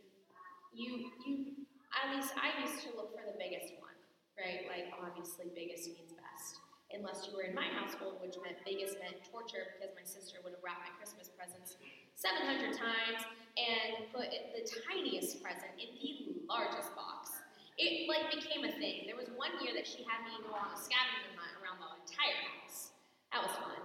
you 0.71 1.11
you 1.27 1.58
at 1.99 2.15
least 2.15 2.31
I 2.39 2.55
used 2.63 2.79
to 2.87 2.95
look 2.95 3.11
for 3.11 3.23
the 3.27 3.35
biggest 3.35 3.75
one, 3.75 3.95
right? 4.39 4.63
Like 4.71 4.87
obviously 4.95 5.51
biggest 5.51 5.91
means 5.91 6.15
best. 6.15 6.63
Unless 6.89 7.29
you 7.29 7.37
were 7.37 7.45
in 7.45 7.53
my 7.53 7.69
household, 7.69 8.17
which 8.23 8.33
meant 8.41 8.57
biggest 8.65 8.97
meant 8.97 9.21
torture 9.27 9.77
because 9.77 9.93
my 9.93 10.07
sister 10.07 10.41
would 10.41 10.57
have 10.57 10.63
wrapped 10.65 10.81
my 10.81 10.93
Christmas 10.97 11.29
presents 11.29 11.77
700 12.17 12.73
times 12.73 13.21
and 13.59 14.09
put 14.09 14.31
the 14.31 14.63
tiniest 14.89 15.43
present 15.43 15.69
in 15.77 15.93
the 16.01 16.41
largest 16.49 16.89
box. 16.97 17.37
It 17.77 18.09
like 18.09 18.33
became 18.33 18.65
a 18.65 18.73
thing. 18.75 19.05
There 19.05 19.15
was 19.15 19.29
one 19.37 19.53
year 19.61 19.71
that 19.77 19.85
she 19.85 20.01
had 20.03 20.25
me 20.25 20.35
go 20.43 20.51
on 20.51 20.73
a 20.73 20.79
scavenger 20.79 21.31
hunt 21.37 21.53
around 21.61 21.79
the 21.79 21.89
entire 22.03 22.39
house. 22.57 22.91
That 23.31 23.45
was 23.45 23.53
fun. 23.55 23.79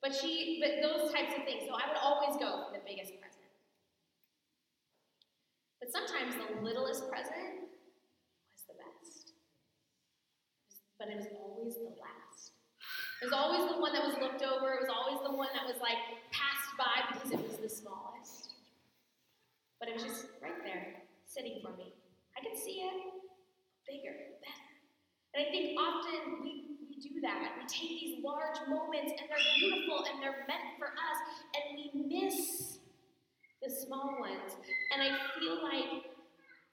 But 0.00 0.10
she, 0.16 0.58
but 0.58 0.82
those 0.82 1.14
types 1.14 1.36
of 1.38 1.46
things. 1.46 1.68
So 1.68 1.76
I 1.78 1.86
would 1.86 2.00
always 2.00 2.34
go 2.40 2.66
for 2.66 2.74
the 2.74 2.82
biggest. 2.82 3.21
But 5.82 5.90
sometimes 5.90 6.38
the 6.38 6.62
littlest 6.62 7.10
present 7.10 7.66
was 8.54 8.62
the 8.70 8.78
best. 8.78 9.34
But 10.94 11.10
it 11.10 11.18
was 11.18 11.26
always 11.34 11.74
the 11.74 11.90
last. 11.98 12.54
It 13.18 13.26
was 13.26 13.34
always 13.34 13.66
the 13.66 13.82
one 13.82 13.90
that 13.90 14.06
was 14.06 14.14
looked 14.22 14.46
over. 14.46 14.78
It 14.78 14.86
was 14.86 14.94
always 14.94 15.18
the 15.26 15.34
one 15.34 15.50
that 15.58 15.66
was 15.66 15.82
like 15.82 15.98
passed 16.30 16.70
by 16.78 17.02
because 17.10 17.34
it 17.34 17.42
was 17.42 17.58
the 17.58 17.66
smallest. 17.66 18.54
But 19.82 19.90
it 19.90 19.98
was 19.98 20.06
just 20.06 20.30
right 20.38 20.62
there, 20.62 21.02
sitting 21.26 21.58
for 21.58 21.74
me. 21.74 21.90
I 22.38 22.46
could 22.46 22.54
see 22.54 22.86
it. 22.86 22.94
Bigger, 23.82 24.38
better. 24.38 24.70
And 25.34 25.42
I 25.42 25.50
think 25.50 25.74
often 25.74 26.46
we 26.46 26.78
do 27.02 27.18
that. 27.26 27.58
We 27.58 27.66
take 27.66 27.98
these 27.98 28.22
large 28.22 28.62
moments 28.70 29.18
and 29.18 29.26
they're 29.26 29.46
beautiful 29.58 30.06
and 30.06 30.22
they're 30.22 30.46
meant 30.46 30.78
for 30.78 30.94
us, 30.94 31.18
and 31.58 31.74
we 31.74 31.90
miss 32.06 32.78
the 33.62 33.70
small 33.70 34.16
ones. 34.18 34.56
And 34.92 35.00
I 35.02 35.16
feel 35.38 35.62
like 35.62 36.10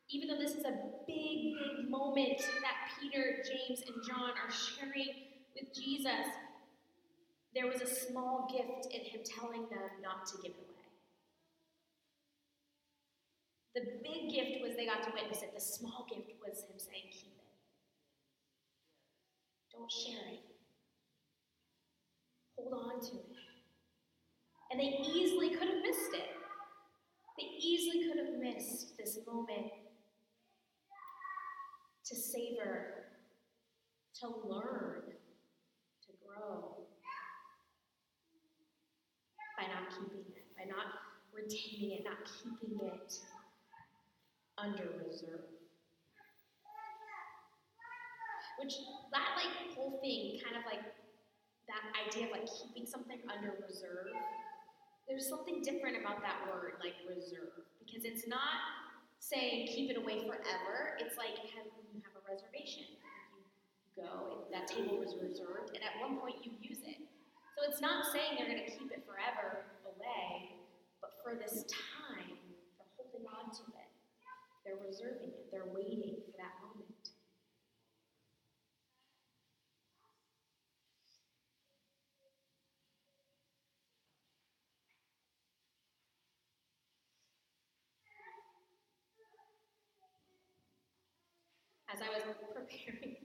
even 0.09 0.27
though 0.27 0.41
this 0.41 0.55
is 0.55 0.65
a 0.65 0.73
big, 1.05 1.53
big 1.53 1.89
moment 1.89 2.39
that 2.39 2.89
Peter, 2.99 3.43
James, 3.45 3.83
and 3.87 3.95
John 4.07 4.31
are 4.31 4.51
sharing 4.51 5.29
with 5.53 5.73
Jesus, 5.73 6.25
there 7.53 7.67
was 7.67 7.81
a 7.81 7.87
small 7.87 8.47
gift 8.51 8.93
in 8.93 9.01
him 9.01 9.21
telling 9.23 9.69
them 9.69 9.89
not 10.01 10.25
to 10.27 10.37
give 10.41 10.51
it 10.51 10.65
away. 10.65 10.89
The 13.75 13.81
big 14.01 14.33
gift 14.33 14.61
was 14.63 14.75
they 14.75 14.87
got 14.87 15.03
to 15.03 15.11
witness 15.13 15.43
it. 15.43 15.53
The 15.53 15.61
small 15.61 16.07
gift 16.09 16.31
was 16.41 16.63
him 16.63 16.77
saying, 16.77 17.09
Keep 17.11 17.37
it. 17.37 17.49
don't 19.71 19.91
share 19.91 20.33
it. 20.33 20.41
Hold 22.57 22.73
on 22.73 22.99
to 22.99 23.15
it. 23.15 23.35
And 24.71 24.79
they 24.79 24.99
easily 25.07 25.49
could 25.51 25.67
have 25.67 25.81
missed 25.83 26.13
it. 26.13 26.38
Easily 27.61 28.07
could 28.07 28.17
have 28.17 28.39
missed 28.39 28.97
this 28.97 29.19
moment 29.27 29.67
to 32.05 32.15
savor, 32.15 33.03
to 34.21 34.27
learn, 34.47 35.03
to 36.01 36.11
grow 36.25 36.77
by 39.57 39.67
not 39.67 39.89
keeping 39.91 40.23
it, 40.33 40.45
by 40.57 40.63
not 40.65 40.87
retaining 41.33 41.97
it, 41.99 42.05
not 42.05 42.17
keeping 42.23 42.79
it 42.87 43.13
under 44.57 44.89
reserve. 45.05 45.41
Which 48.57 48.75
that 49.11 49.35
like 49.35 49.75
whole 49.75 49.99
thing, 50.01 50.39
kind 50.43 50.55
of 50.55 50.63
like 50.65 50.85
that 51.67 51.83
idea 52.07 52.27
of 52.27 52.31
like 52.31 52.47
keeping 52.47 52.87
something 52.87 53.19
under 53.29 53.55
reserve. 53.67 54.15
There's 55.09 55.27
something 55.27 55.63
different 55.63 55.97
about 55.97 56.21
that 56.21 56.45
word, 56.47 56.77
like 56.85 56.93
reserve, 57.09 57.65
because 57.81 58.05
it's 58.05 58.27
not 58.27 58.61
saying 59.19 59.67
keep 59.67 59.89
it 59.89 59.97
away 59.97 60.21
forever. 60.27 60.95
It's 61.01 61.17
like 61.17 61.33
have, 61.57 61.65
you 61.91 62.01
have 62.05 62.13
a 62.21 62.23
reservation 62.29 62.85
You 63.97 64.03
go, 64.05 64.45
that 64.53 64.67
table 64.67 64.97
was 64.97 65.15
reserved, 65.21 65.73
and 65.75 65.83
at 65.83 65.97
one 65.99 66.19
point 66.21 66.45
you 66.45 66.53
use 66.61 66.85
it. 66.85 67.01
So 67.57 67.67
it's 67.67 67.81
not 67.81 68.05
saying 68.13 68.37
they're 68.37 68.47
going 68.47 68.63
to 68.63 68.71
keep 68.71 68.91
it 68.93 69.03
forever 69.05 69.65
away, 69.83 70.61
but 71.01 71.17
for 71.23 71.35
this 71.35 71.65
time, 71.67 72.37
they're 72.77 72.93
holding 72.95 73.25
on 73.27 73.51
to 73.51 73.63
it. 73.81 73.89
They're 74.63 74.79
reserving 74.85 75.33
it. 75.33 75.49
They're 75.51 75.73
waiting 75.73 76.21
for 76.23 76.31
that 76.37 76.53
moment. 76.61 77.11
As 91.91 91.98
I 92.09 92.25
was 92.25 92.41
preparing 92.57 93.21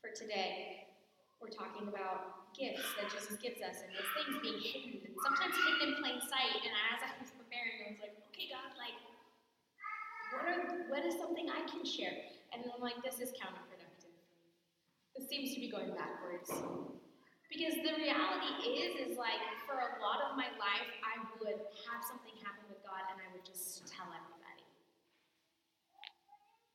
for 0.00 0.08
today, 0.16 0.88
we're 1.44 1.52
talking 1.52 1.92
about 1.92 2.48
gifts 2.56 2.88
that 2.96 3.12
Jesus 3.12 3.36
gives 3.36 3.60
us 3.60 3.84
and 3.84 3.92
those 3.92 4.08
things 4.16 4.40
being 4.40 4.60
hidden, 4.64 5.04
and 5.04 5.12
sometimes 5.20 5.52
hidden 5.52 5.92
in 5.92 6.00
plain 6.00 6.16
sight. 6.24 6.56
And 6.64 6.72
as 6.88 7.04
I 7.04 7.12
was 7.20 7.28
preparing, 7.36 7.84
I 7.84 7.86
was 7.92 8.00
like, 8.00 8.16
okay, 8.32 8.48
God, 8.48 8.72
like, 8.80 8.96
what 10.32 10.44
are 10.48 10.88
what 10.88 11.04
is 11.04 11.20
something 11.20 11.52
I 11.52 11.68
can 11.68 11.84
share? 11.84 12.16
And 12.56 12.64
I'm 12.64 12.80
like, 12.80 12.96
this 13.04 13.20
is 13.20 13.28
counterproductive. 13.36 14.16
This 15.12 15.28
seems 15.28 15.52
to 15.52 15.60
be 15.60 15.68
going 15.68 15.92
backwards. 15.92 16.48
Because 17.52 17.76
the 17.84 17.92
reality 17.92 18.72
is, 18.72 19.04
is 19.04 19.20
like 19.20 19.42
for 19.68 19.76
a 19.76 20.00
lot 20.00 20.24
of 20.24 20.32
my 20.34 20.48
life, 20.56 20.90
I 21.04 21.20
would 21.44 21.60
have 21.60 22.00
something 22.02 22.34
happen 22.40 22.64
with 22.72 22.80
God 22.82 23.04
and 23.12 23.20
I 23.20 23.28
would 23.36 23.44
just 23.44 23.84
tell 23.84 24.08
everyone 24.08 24.34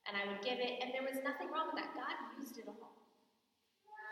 and 0.10 0.18
I 0.18 0.26
would 0.26 0.42
give 0.42 0.58
it, 0.58 0.82
and 0.82 0.90
there 0.90 1.06
was 1.06 1.22
nothing 1.22 1.54
wrong 1.54 1.70
with 1.70 1.78
that. 1.78 1.94
God 1.94 2.18
used 2.42 2.58
it 2.58 2.66
all. 2.66 2.98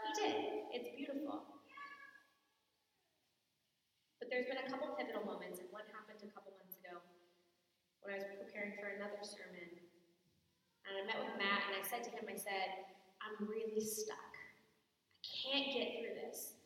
He 0.06 0.14
did. 0.14 0.70
It's 0.70 0.94
beautiful. 0.94 1.58
But 4.22 4.30
there's 4.30 4.46
been 4.46 4.62
a 4.62 4.70
couple 4.70 4.94
pivotal 4.94 5.26
moments, 5.26 5.58
and 5.58 5.66
one 5.74 5.90
happened 5.90 6.22
a 6.22 6.30
couple 6.30 6.54
months 6.54 6.78
ago 6.78 7.02
when 8.06 8.14
I 8.14 8.22
was 8.22 8.30
preparing 8.38 8.78
for 8.78 8.94
another 8.94 9.18
sermon. 9.26 9.74
And 10.86 10.94
I 10.94 11.02
met 11.10 11.18
with 11.18 11.34
Matt, 11.42 11.66
and 11.66 11.82
I 11.82 11.84
said 11.84 12.06
to 12.06 12.14
him, 12.14 12.30
I 12.30 12.38
said, 12.38 12.94
I'm 13.18 13.50
really 13.50 13.82
stuck. 13.82 14.38
I 14.38 15.26
can't 15.26 15.74
get 15.74 15.98
through 15.98 16.14
this. 16.14 16.62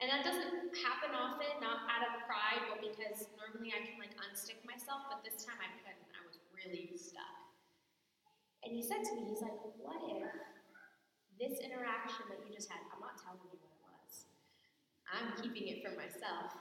And 0.00 0.08
that 0.08 0.24
doesn't 0.24 0.72
happen 0.80 1.12
often, 1.12 1.52
not 1.60 1.84
out 1.84 2.08
of 2.08 2.24
pride, 2.24 2.64
but 2.72 2.80
because 2.80 3.28
normally 3.36 3.76
I 3.76 3.84
can 3.84 4.00
like 4.00 4.16
unstick 4.24 4.64
myself, 4.64 5.04
but 5.12 5.20
this 5.20 5.44
time 5.44 5.60
I 5.60 5.68
couldn't. 5.84 6.08
I 6.16 6.24
was 6.24 6.40
really 6.56 6.96
stuck. 6.96 7.49
And 8.64 8.76
he 8.76 8.82
said 8.84 9.00
to 9.08 9.12
me, 9.16 9.28
he's 9.32 9.40
like, 9.40 9.56
what 9.80 10.00
if 10.04 10.28
this 11.40 11.56
interaction 11.64 12.28
that 12.28 12.44
you 12.44 12.52
just 12.52 12.68
had, 12.68 12.84
I'm 12.92 13.00
not 13.00 13.16
telling 13.16 13.40
you 13.48 13.56
what 13.56 13.72
it 13.72 13.80
was. 13.80 14.28
I'm 15.08 15.32
keeping 15.40 15.72
it 15.72 15.80
for 15.80 15.96
myself. 15.96 16.52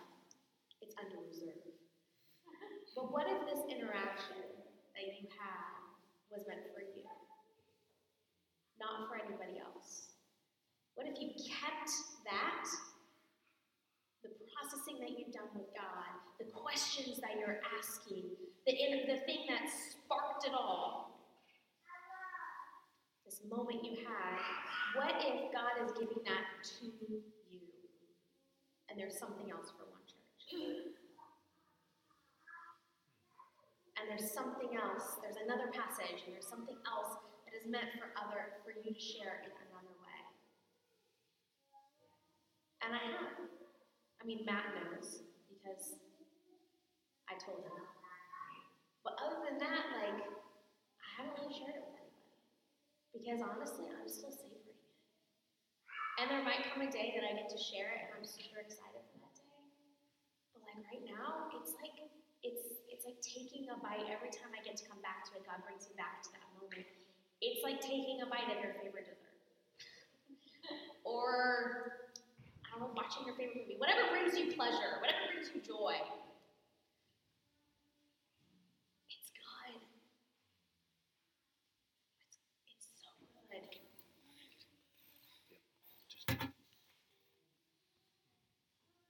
It's 0.79 0.96
under 0.96 1.20
reserve. 1.20 1.60
But 2.96 3.12
what 3.12 3.27
if 3.27 3.44
this 3.44 3.60
interaction 3.68 4.39
that 4.96 5.06
you 5.20 5.27
had 5.36 5.75
was 6.32 6.48
meant 6.48 6.72
for 6.72 6.79
you? 6.79 7.03
Not 8.79 9.12
for 9.12 9.20
anybody 9.20 9.60
else. 9.60 10.15
What 10.96 11.12
if 11.12 11.20
you 11.20 11.36
kept 11.36 11.91
that, 12.24 12.63
the 14.24 14.32
processing 14.56 15.03
that 15.03 15.20
you've 15.20 15.36
done 15.36 15.51
with 15.51 15.68
God, 15.75 16.12
the 16.39 16.48
questions 16.56 17.20
that 17.20 17.36
you're 17.36 17.60
asking, 17.75 18.32
the, 18.63 18.72
the 19.12 19.20
thing 19.27 19.44
that 19.51 19.68
sparked 19.68 20.48
it 20.48 20.56
all, 20.56 21.09
moment 23.48 23.86
you 23.86 23.96
had, 24.03 24.36
what 24.98 25.15
if 25.22 25.53
God 25.53 25.79
is 25.86 25.91
giving 25.96 26.24
that 26.25 26.60
to 26.79 26.86
you? 26.86 27.22
And 28.89 28.97
there's 28.97 29.17
something 29.17 29.54
else 29.54 29.69
for 29.78 29.86
one 29.86 30.02
church. 30.10 30.89
And 33.95 34.10
there's 34.10 34.32
something 34.32 34.73
else, 34.73 35.21
there's 35.21 35.38
another 35.38 35.69
passage, 35.69 36.25
and 36.25 36.34
there's 36.34 36.47
something 36.47 36.80
else 36.89 37.19
that 37.45 37.54
is 37.54 37.69
meant 37.69 37.93
for 38.02 38.10
other 38.17 38.58
for 38.65 38.73
you 38.73 38.95
to 38.95 38.99
share 38.99 39.45
in 39.45 39.52
another 39.69 39.93
way. 40.02 40.19
And 42.82 42.95
I 42.95 43.04
have. 43.19 43.36
I 44.19 44.23
mean, 44.25 44.43
Matt 44.43 44.75
knows 44.75 45.23
because 45.47 45.99
I 47.30 47.38
told 47.39 47.63
him. 47.63 47.84
But 49.04 49.15
other 49.19 49.39
than 49.47 49.60
that, 49.60 49.84
like, 49.95 50.23
I 50.28 51.08
haven't 51.15 51.39
really 51.39 51.56
shared 51.56 51.75
it 51.75 51.84
with 51.88 51.99
because 53.13 53.41
honestly, 53.41 53.89
I'm 53.89 54.10
still 54.10 54.30
savoring 54.30 54.69
it. 54.69 54.78
And 56.22 56.30
there 56.30 56.43
might 56.43 56.67
come 56.69 56.84
a 56.84 56.89
day 56.91 57.15
that 57.15 57.24
I 57.26 57.34
get 57.34 57.50
to 57.50 57.60
share 57.60 57.95
it 57.95 58.00
and 58.06 58.12
I'm 58.19 58.28
super 58.28 58.60
excited 58.62 59.02
for 59.10 59.17
that 59.24 59.34
day. 59.39 59.60
But 60.54 60.67
like 60.67 60.84
right 60.91 61.06
now, 61.08 61.50
it's 61.58 61.74
like 61.80 61.95
it's 62.43 62.84
it's 62.91 63.08
like 63.08 63.19
taking 63.24 63.72
a 63.72 63.78
bite 63.80 64.12
every 64.12 64.30
time 64.30 64.52
I 64.52 64.62
get 64.62 64.76
to 64.84 64.86
come 64.86 65.00
back 65.02 65.26
to 65.32 65.39
it. 65.39 65.48
God 65.48 65.63
brings 65.65 65.88
me 65.88 65.95
back 65.95 66.22
to 66.28 66.30
that 66.36 66.45
moment. 66.60 66.86
It's 67.39 67.63
like 67.63 67.80
taking 67.80 68.19
a 68.19 68.28
bite 68.28 68.52
of 68.52 68.60
your 68.60 68.76
favorite 68.84 69.08
dessert. 69.08 69.39
or 71.08 72.12
I 72.67 72.76
don't 72.76 72.84
know, 72.84 72.91
watching 72.93 73.24
your 73.24 73.39
favorite 73.39 73.63
movie. 73.63 73.80
Whatever 73.80 74.12
brings 74.12 74.36
you 74.36 74.52
pleasure, 74.54 75.00
whatever 75.00 75.24
brings 75.32 75.50
you 75.56 75.63
joy. 75.63 75.98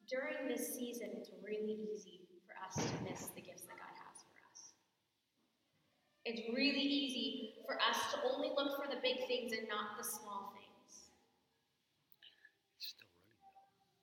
during 0.09 0.49
this 0.49 0.73
season, 0.73 1.09
it's 1.13 1.29
really 1.45 1.77
easy 1.93 2.25
for 2.43 2.57
us 2.65 2.73
to 2.75 3.03
miss 3.05 3.29
the 3.37 3.41
gifts 3.41 3.69
that 3.69 3.77
God 3.77 3.93
has 3.93 4.25
for 4.25 4.41
us. 4.49 4.73
It's 6.29 6.45
really 6.53 6.77
easy 6.77 7.55
for 7.65 7.73
us 7.73 8.13
to 8.13 8.19
only 8.31 8.51
look 8.55 8.77
for 8.77 8.85
the 8.87 9.01
big 9.01 9.25
things 9.25 9.51
and 9.51 9.67
not 9.67 9.97
the 9.97 10.03
small 10.03 10.53
things. 10.53 11.09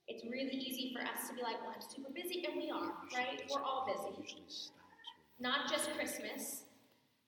It's 0.08 0.24
really 0.24 0.56
easy 0.56 0.92
for 0.92 1.02
us 1.02 1.28
to 1.28 1.36
be 1.36 1.42
like, 1.42 1.62
well, 1.62 1.70
I'm 1.72 1.80
super 1.80 2.10
busy, 2.12 2.44
and 2.44 2.60
we 2.60 2.68
are, 2.68 2.94
right? 3.14 3.42
We're 3.48 3.62
all 3.62 3.86
busy. 3.86 4.42
Not 5.38 5.70
just 5.70 5.88
Christmas. 5.94 6.62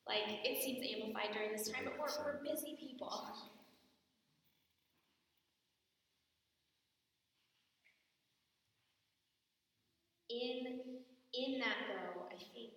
Like, 0.05 0.43
it 0.43 0.65
seems 0.65 0.85
amplified 0.85 1.33
during 1.33 1.53
this 1.53 1.69
time, 1.69 1.85
but 1.85 1.95
we're, 1.97 2.25
we're 2.25 2.43
busy 2.43 2.77
people. 2.81 3.23
In, 10.29 10.81
in 11.35 11.61
that, 11.61 11.87
though, 11.87 12.27
I 12.27 12.39
think 12.53 12.73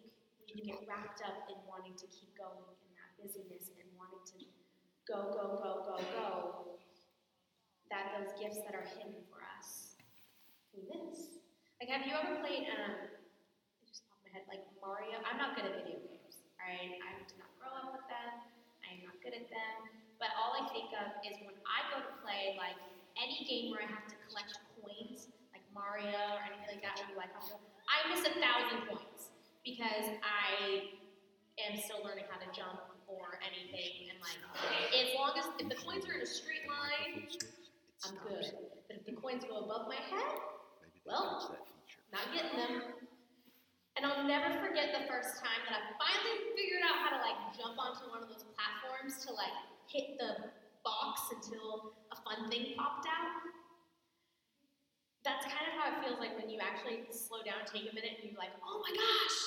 we 0.56 0.62
get 0.62 0.84
wrapped 0.88 1.22
up 1.24 1.48
in 1.50 1.56
wanting 1.68 1.96
to 1.96 2.08
keep 2.08 2.36
going 2.38 2.76
in 2.84 2.92
that 3.00 3.11
busyness 3.22 3.70
and 3.78 3.88
wanting 3.94 4.26
to 4.34 4.40
go, 5.06 5.30
go, 5.30 5.62
go, 5.62 5.72
go, 5.86 5.96
go, 6.18 6.30
that 7.94 8.18
those 8.18 8.34
gifts 8.36 8.60
that 8.66 8.74
are 8.74 8.88
hidden 8.98 9.22
for 9.30 9.46
us, 9.58 9.96
we 10.74 10.84
miss. 10.90 11.38
Like, 11.78 11.90
have 11.94 12.06
you 12.06 12.14
ever 12.18 12.42
played, 12.42 12.66
um, 12.70 13.10
it 13.82 13.86
just 13.86 14.06
popped 14.10 14.26
my 14.26 14.32
head, 14.34 14.46
like 14.50 14.66
Mario? 14.82 15.22
I'm 15.22 15.38
not 15.38 15.54
good 15.54 15.70
at 15.70 15.78
video 15.82 16.02
games, 16.02 16.42
right? 16.58 16.98
I 16.98 17.10
did 17.22 17.38
not 17.38 17.50
grow 17.58 17.74
up 17.74 17.90
with 17.98 18.06
them. 18.10 18.48
I 18.86 18.98
am 18.98 19.02
not 19.06 19.18
good 19.22 19.34
at 19.38 19.50
them. 19.50 19.78
But 20.22 20.34
all 20.38 20.54
I 20.54 20.70
think 20.70 20.94
of 20.94 21.18
is 21.26 21.38
when 21.42 21.58
I 21.66 21.80
go 21.90 22.06
to 22.06 22.14
play, 22.22 22.54
like, 22.58 22.78
any 23.20 23.44
game 23.44 23.74
where 23.74 23.84
I 23.84 23.90
have 23.90 24.08
to 24.08 24.18
collect 24.30 24.56
coins 24.80 25.28
like 25.52 25.66
Mario 25.76 26.16
or 26.38 26.42
anything 26.48 26.80
like 26.80 26.84
that, 26.86 26.96
where 27.00 27.10
you 27.12 27.18
like 27.20 27.34
I 27.36 28.08
miss 28.08 28.24
a 28.24 28.34
thousand 28.40 28.88
points 28.88 29.36
because 29.68 30.08
I 30.24 30.96
am 31.60 31.76
still 31.76 32.00
learning 32.04 32.26
how 32.32 32.40
to 32.40 32.48
jump 32.56 32.91
and 33.72 34.20
like 34.20 34.40
as 34.92 35.10
long 35.16 35.34
as 35.40 35.46
if 35.60 35.68
the 35.70 35.80
coins 35.80 36.04
are 36.08 36.16
in 36.16 36.22
a 36.22 36.30
straight 36.30 36.68
line, 36.68 37.28
I'm 38.04 38.16
good. 38.28 38.46
But 38.88 39.00
if 39.00 39.04
the 39.06 39.16
coins 39.16 39.44
go 39.48 39.64
above 39.64 39.88
my 39.88 40.00
head, 40.00 40.40
well, 41.06 41.56
not 42.12 42.26
getting 42.36 42.58
them. 42.58 43.02
And 43.96 44.08
I'll 44.08 44.24
never 44.24 44.56
forget 44.64 44.96
the 44.96 45.04
first 45.08 45.44
time 45.44 45.62
that 45.68 45.76
I 45.76 45.82
finally 46.00 46.56
figured 46.56 46.84
out 46.88 46.96
how 47.04 47.12
to 47.16 47.20
like 47.20 47.40
jump 47.56 47.76
onto 47.76 48.08
one 48.08 48.24
of 48.24 48.30
those 48.32 48.48
platforms 48.56 49.20
to 49.28 49.36
like 49.36 49.56
hit 49.92 50.16
the 50.16 50.52
box 50.84 51.28
until 51.36 51.94
a 52.10 52.18
fun 52.24 52.50
thing 52.50 52.74
popped 52.80 53.06
out 53.06 53.52
that's 55.24 55.46
kind 55.46 55.66
of 55.70 55.74
how 55.78 55.86
it 55.94 55.98
feels 56.02 56.18
like 56.18 56.34
when 56.34 56.50
you 56.50 56.58
actually 56.58 57.06
slow 57.14 57.46
down, 57.46 57.62
take 57.70 57.86
a 57.86 57.94
minute, 57.94 58.22
and 58.22 58.34
you're 58.34 58.42
like, 58.42 58.54
oh 58.66 58.82
my 58.82 58.90
gosh, 58.90 59.38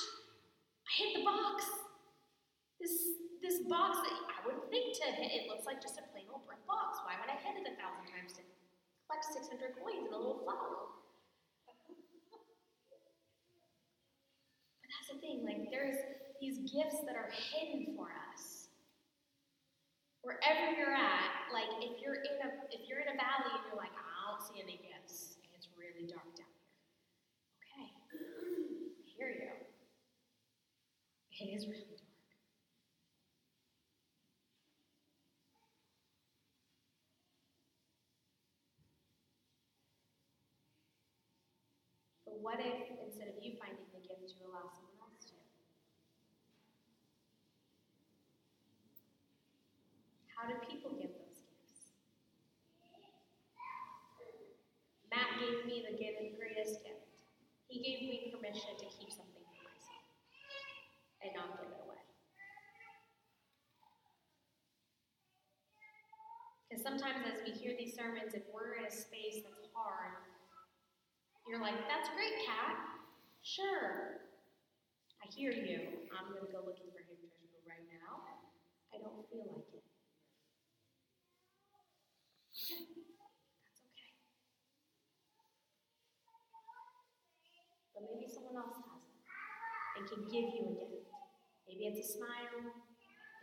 I 0.87 0.91
hit 1.03 1.09
the 1.19 1.23
box. 1.27 1.67
This 2.79 3.19
this 3.45 3.61
box 3.69 4.01
that 4.01 4.15
I 4.25 4.41
wouldn't 4.41 4.65
think 4.73 4.97
to 4.97 5.07
hit, 5.13 5.29
it 5.29 5.45
looks 5.47 5.69
like 5.69 5.77
just 5.81 6.01
a 6.01 6.05
plain 6.09 6.25
old 6.33 6.45
brick 6.49 6.65
box. 6.65 6.97
Why 7.05 7.13
would 7.21 7.29
I 7.29 7.37
hit 7.37 7.61
it 7.61 7.69
a 7.69 7.75
thousand 7.77 8.09
times 8.09 8.33
to 8.33 8.41
collect 9.05 9.25
600 9.29 9.77
coins 9.77 10.09
in 10.09 10.13
a 10.13 10.17
little 10.17 10.41
flower? 10.41 10.89
But 14.81 14.89
that's 14.89 15.09
the 15.11 15.19
thing, 15.19 15.43
like 15.43 15.69
there's 15.69 15.97
these 16.39 16.59
gifts 16.71 17.01
that 17.05 17.15
are 17.17 17.29
hidden 17.29 17.95
for 17.95 18.07
us. 18.31 18.69
wherever 20.23 20.65
you're 20.75 20.93
at, 20.95 21.47
like 21.53 21.69
if 21.81 22.01
you're 22.01 22.15
in 22.19 22.37
a 22.43 22.49
if 22.71 22.87
you're 22.89 22.99
in 22.99 23.09
a 23.09 23.17
valley 23.17 23.51
and 23.55 23.63
you're 23.67 23.77
like, 23.79 23.93
I 23.95 24.31
don't 24.31 24.41
see 24.41 24.59
any 24.61 24.77
gifts, 24.81 25.37
and 25.43 25.51
it's 25.55 25.69
really 25.77 26.07
dark 26.07 26.27
down 26.35 26.51
here. 26.57 26.73
Okay, 27.61 27.89
I 27.93 29.05
hear 29.05 29.29
you. 29.29 29.51
It 31.39 31.45
is 31.55 31.67
really 31.67 31.85
dark. 31.85 32.01
But 42.25 42.34
what 42.45 42.61
if 42.61 42.93
instead 43.01 43.33
of 43.33 43.41
you 43.41 43.57
finding 43.57 43.89
the 43.89 44.05
gift, 44.05 44.37
you 44.37 44.45
allow 44.45 44.69
someone 44.69 45.01
else 45.01 45.17
to? 45.25 45.33
How 50.29 50.45
do 50.45 50.53
people 50.69 50.93
give 50.93 51.09
those 51.17 51.41
gifts? 51.41 51.89
Matt 55.09 55.41
gave 55.41 55.65
me 55.65 55.89
the 55.89 55.97
greatest 56.37 56.85
gift. 56.85 57.25
He 57.65 57.81
gave 57.81 58.05
me 58.05 58.29
permission 58.29 58.77
to 58.77 58.85
keep 58.93 59.09
something 59.09 59.41
for 59.41 59.65
myself 59.65 60.05
and 61.25 61.33
not 61.33 61.57
give 61.57 61.73
it 61.73 61.81
away. 61.81 62.05
Because 66.69 66.85
sometimes 66.85 67.25
as 67.25 67.41
we 67.41 67.57
hear 67.57 67.73
these 67.73 67.97
sermons, 67.97 68.37
if 68.37 68.45
we're 68.53 68.77
in 68.77 68.85
a 68.85 68.93
space 68.93 69.41
that's 69.41 69.65
hard, 69.73 70.24
you're 71.47 71.61
like, 71.61 71.77
that's 71.87 72.09
great, 72.17 72.33
Kat. 72.45 72.75
Sure. 73.45 74.25
I 75.21 75.25
hear 75.29 75.51
you. 75.53 76.09
I'm 76.13 76.33
going 76.33 76.45
to 76.45 76.51
go 76.51 76.65
looking 76.65 76.89
for 76.89 77.01
hidden 77.05 77.29
treasure, 77.29 77.61
right 77.69 77.85
now, 77.89 78.25
I 78.93 78.97
don't 78.97 79.25
feel 79.29 79.45
like 79.45 79.69
it. 79.73 79.85
Okay. 82.55 82.81
That's 83.61 83.81
okay. 83.85 84.11
But 87.93 88.01
maybe 88.09 88.25
someone 88.31 88.57
else 88.57 88.77
has 88.81 89.01
it 89.03 89.13
and 89.99 90.03
can 90.09 90.21
give 90.31 90.47
you 90.55 90.63
a 90.65 90.87
gift. 90.87 91.11
Maybe 91.67 91.89
it's 91.91 91.99
a 92.01 92.07
smile. 92.17 92.71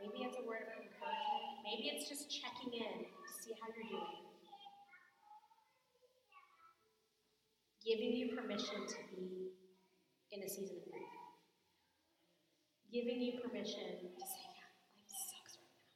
Maybe 0.01 0.27
it's 0.27 0.39
a 0.41 0.45
word 0.47 0.67
of 0.67 0.79
encouragement. 0.83 1.63
Maybe 1.63 1.95
it's 1.95 2.09
just 2.09 2.31
checking 2.31 2.75
in 2.75 3.07
to 3.07 3.31
see 3.43 3.55
how 3.61 3.71
you're 3.75 3.87
doing. 3.87 4.22
Giving 7.83 8.15
you 8.15 8.31
permission 8.39 8.87
to 8.87 8.99
be 9.11 9.51
in 10.31 10.43
a 10.43 10.49
season 10.49 10.79
of 10.79 10.87
grief. 10.87 11.11
Giving 12.95 13.19
you 13.19 13.43
permission 13.43 13.99
to 13.99 14.23
say, 14.23 14.47
yeah, 14.55 14.71
life 14.95 15.11
sucks 15.11 15.59
right 15.59 15.75
now. 15.75 15.91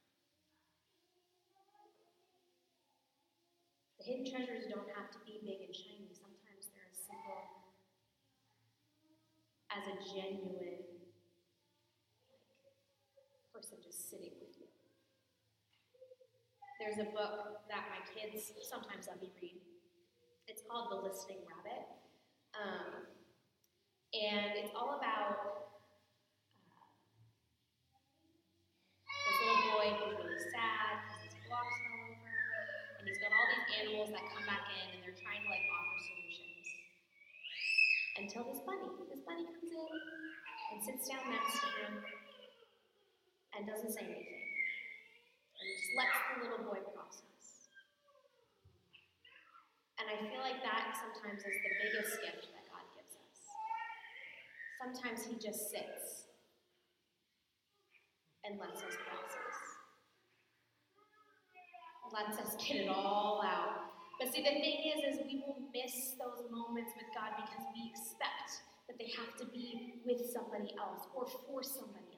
The 3.99 4.03
hidden 4.03 4.27
treasures 4.27 4.67
don't 4.67 4.91
have 4.99 5.07
to 5.15 5.19
be 5.23 5.39
big 5.47 5.63
and 5.63 5.71
shiny. 5.71 6.11
Sometimes 6.11 6.67
they're 6.75 6.91
as 6.91 6.99
simple 7.07 7.71
as 9.71 9.83
a 9.87 9.95
genuine 10.11 10.83
like, 13.15 13.47
person 13.55 13.79
just 13.79 14.11
sitting 14.11 14.35
with 14.43 14.59
you. 14.59 14.67
There's 16.83 16.99
a 16.99 17.09
book 17.15 17.63
that 17.71 17.87
my 17.87 18.03
kids 18.11 18.51
sometimes 18.67 19.07
let 19.07 19.21
me 19.21 19.31
read 19.39 19.76
called 20.67 20.91
The 20.91 20.99
Listening 20.99 21.47
Rabbit. 21.47 21.87
Um, 22.51 23.07
and 24.11 24.51
it's 24.59 24.75
all 24.75 24.99
about 24.99 25.39
uh, 25.39 26.91
this 29.07 29.37
little 29.39 29.63
boy 29.71 29.87
who's 29.95 30.15
really 30.19 30.43
sad 30.51 31.07
because 31.07 31.23
his 31.31 31.35
blocks 31.47 31.71
fell 31.79 31.95
over. 32.03 32.35
And 32.99 33.07
he's 33.07 33.19
got 33.23 33.31
all 33.31 33.47
these 33.47 33.67
animals 33.79 34.11
that 34.11 34.23
come 34.27 34.43
back 34.43 34.67
in 34.75 34.91
and 34.91 34.99
they're 35.07 35.15
trying 35.15 35.39
to 35.39 35.49
like 35.49 35.63
offer 35.71 35.99
solutions. 36.03 36.67
Until 38.19 38.43
this 38.51 38.59
bunny, 38.67 38.91
this 39.07 39.23
bunny 39.23 39.47
comes 39.47 39.71
in 39.71 39.87
and 39.87 40.77
sits 40.83 41.07
down 41.07 41.31
next 41.31 41.63
to 41.63 41.67
him 41.79 42.03
and 43.55 43.63
doesn't 43.63 43.95
say 43.95 44.03
anything. 44.03 44.43
And 45.55 45.65
just 45.79 45.95
lets 45.95 46.11
the 46.27 46.43
little 46.43 46.67
boy 46.67 46.83
process. 46.91 47.36
And 49.97 50.05
I 50.05 50.15
feel 50.29 50.41
like 50.45 50.61
that 50.61 50.93
sometimes 50.93 51.41
is 51.41 51.57
the 51.57 51.73
biggest 51.81 52.21
gift 52.21 52.53
that 52.53 52.65
God 52.69 52.85
gives 52.93 53.17
us. 53.17 53.37
Sometimes 54.77 55.25
He 55.25 55.41
just 55.41 55.73
sits 55.73 56.29
and 58.45 58.61
lets 58.61 58.77
us 58.85 58.93
process, 59.09 59.57
lets 62.13 62.37
us 62.37 62.53
get 62.61 62.85
it 62.85 62.89
all 62.89 63.41
out. 63.41 63.89
But 64.21 64.29
see, 64.33 64.45
the 64.45 64.53
thing 64.53 64.93
is, 64.93 65.17
is 65.17 65.25
we 65.25 65.41
will 65.41 65.65
miss 65.73 66.13
those 66.21 66.45
moments 66.49 66.93
with 66.93 67.09
God 67.17 67.33
because 67.41 67.65
we 67.73 67.89
expect 67.89 68.61
that 68.85 69.01
they 69.01 69.09
have 69.17 69.33
to 69.41 69.45
be 69.49 70.01
with 70.05 70.29
somebody 70.29 70.77
else 70.77 71.09
or 71.17 71.25
for 71.25 71.61
somebody 71.65 72.05
else. 72.05 72.17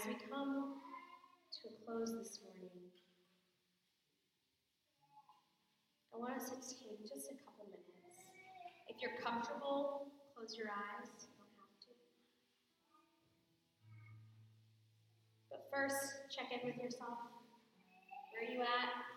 as 0.00 0.06
we 0.06 0.14
come 0.30 0.80
to 1.52 1.68
a 1.68 1.79
close 1.90 2.14
this 2.14 2.38
morning, 2.46 2.70
I 6.14 6.22
want 6.22 6.38
us 6.38 6.54
to 6.54 6.54
take 6.62 7.02
just 7.02 7.34
a 7.34 7.36
couple 7.42 7.66
minutes. 7.66 8.22
If 8.86 9.02
you're 9.02 9.18
comfortable, 9.18 10.06
close 10.30 10.54
your 10.54 10.70
eyes. 10.70 11.10
You 11.18 11.34
don't 11.34 11.50
have 11.58 11.74
to. 11.82 11.92
But 15.50 15.66
first, 15.66 16.30
check 16.30 16.54
in 16.54 16.62
with 16.62 16.78
yourself. 16.78 17.26
Where 18.30 18.46
are 18.46 18.52
you 18.54 18.62
at? 18.62 19.09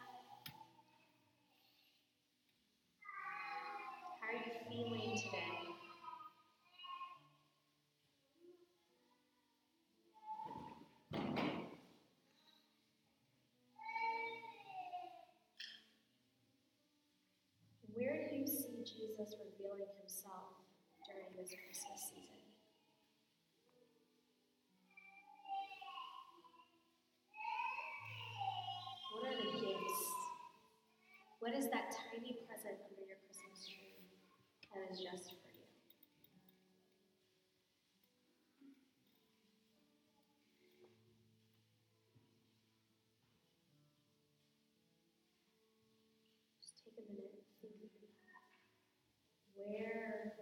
Where 49.55 50.33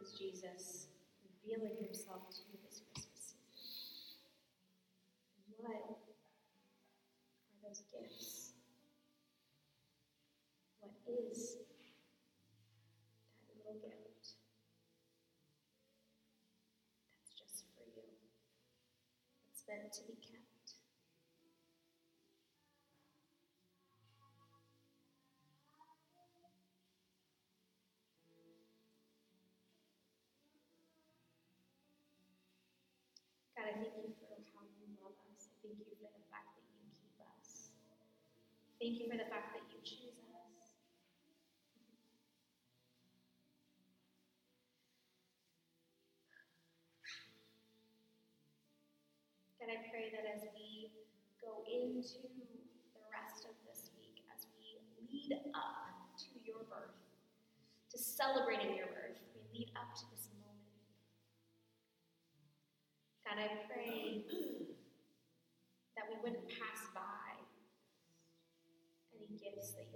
is 0.00 0.12
Jesus 0.18 0.88
revealing 1.22 1.76
himself 1.80 2.30
to 2.30 2.38
you 2.50 2.58
this 2.64 2.82
Christmas 2.92 3.36
season? 3.36 4.20
What 5.56 5.70
are 5.70 5.96
those 7.62 7.82
gifts? 7.92 8.52
What 10.80 10.92
is 11.06 11.56
that 13.48 13.56
little 13.58 13.80
gift 13.80 14.36
that's 17.22 17.34
just 17.34 17.64
for 17.74 17.84
you? 17.94 18.02
It's 19.50 19.62
meant 19.68 19.92
to 19.92 20.02
be 20.06 20.14
kept. 20.22 20.45
God, 33.66 33.82
I 33.82 33.82
thank 33.82 33.98
you 33.98 34.14
for 34.22 34.38
how 34.54 34.62
you 34.78 34.86
love 35.02 35.18
us. 35.26 35.50
I 35.50 35.58
thank 35.58 35.82
you 35.82 35.98
for 35.98 36.06
the 36.06 36.22
fact 36.30 36.54
that 36.54 36.62
you 36.70 36.86
keep 36.94 37.18
us. 37.18 37.74
Thank 38.78 38.94
you 39.02 39.10
for 39.10 39.18
the 39.18 39.26
fact 39.26 39.58
that 39.58 39.66
you 39.74 39.82
choose 39.82 40.22
us. 40.22 40.70
God, 49.58 49.74
I 49.74 49.82
pray 49.90 50.14
that 50.14 50.30
as 50.30 50.46
we 50.54 50.94
go 51.42 51.66
into 51.66 52.22
the 52.94 53.02
rest 53.10 53.50
of 53.50 53.58
this 53.66 53.90
week, 53.98 54.22
as 54.30 54.46
we 54.54 54.78
lead 55.10 55.42
up 55.58 56.14
to 56.22 56.38
your 56.46 56.62
birth, 56.70 56.94
to 57.90 57.98
celebrating 57.98 58.78
your 58.78 58.94
birth. 58.94 59.18
We 59.34 59.66
lead 59.66 59.74
up 59.74 59.90
to 59.98 60.06
God, 63.36 63.44
I 63.44 63.72
pray 63.72 64.24
that 65.96 66.04
we 66.08 66.16
wouldn't 66.22 66.48
pass 66.48 66.88
by 66.94 67.36
any 69.14 69.38
gifts 69.38 69.72
that 69.72 69.86
you. 69.92 69.95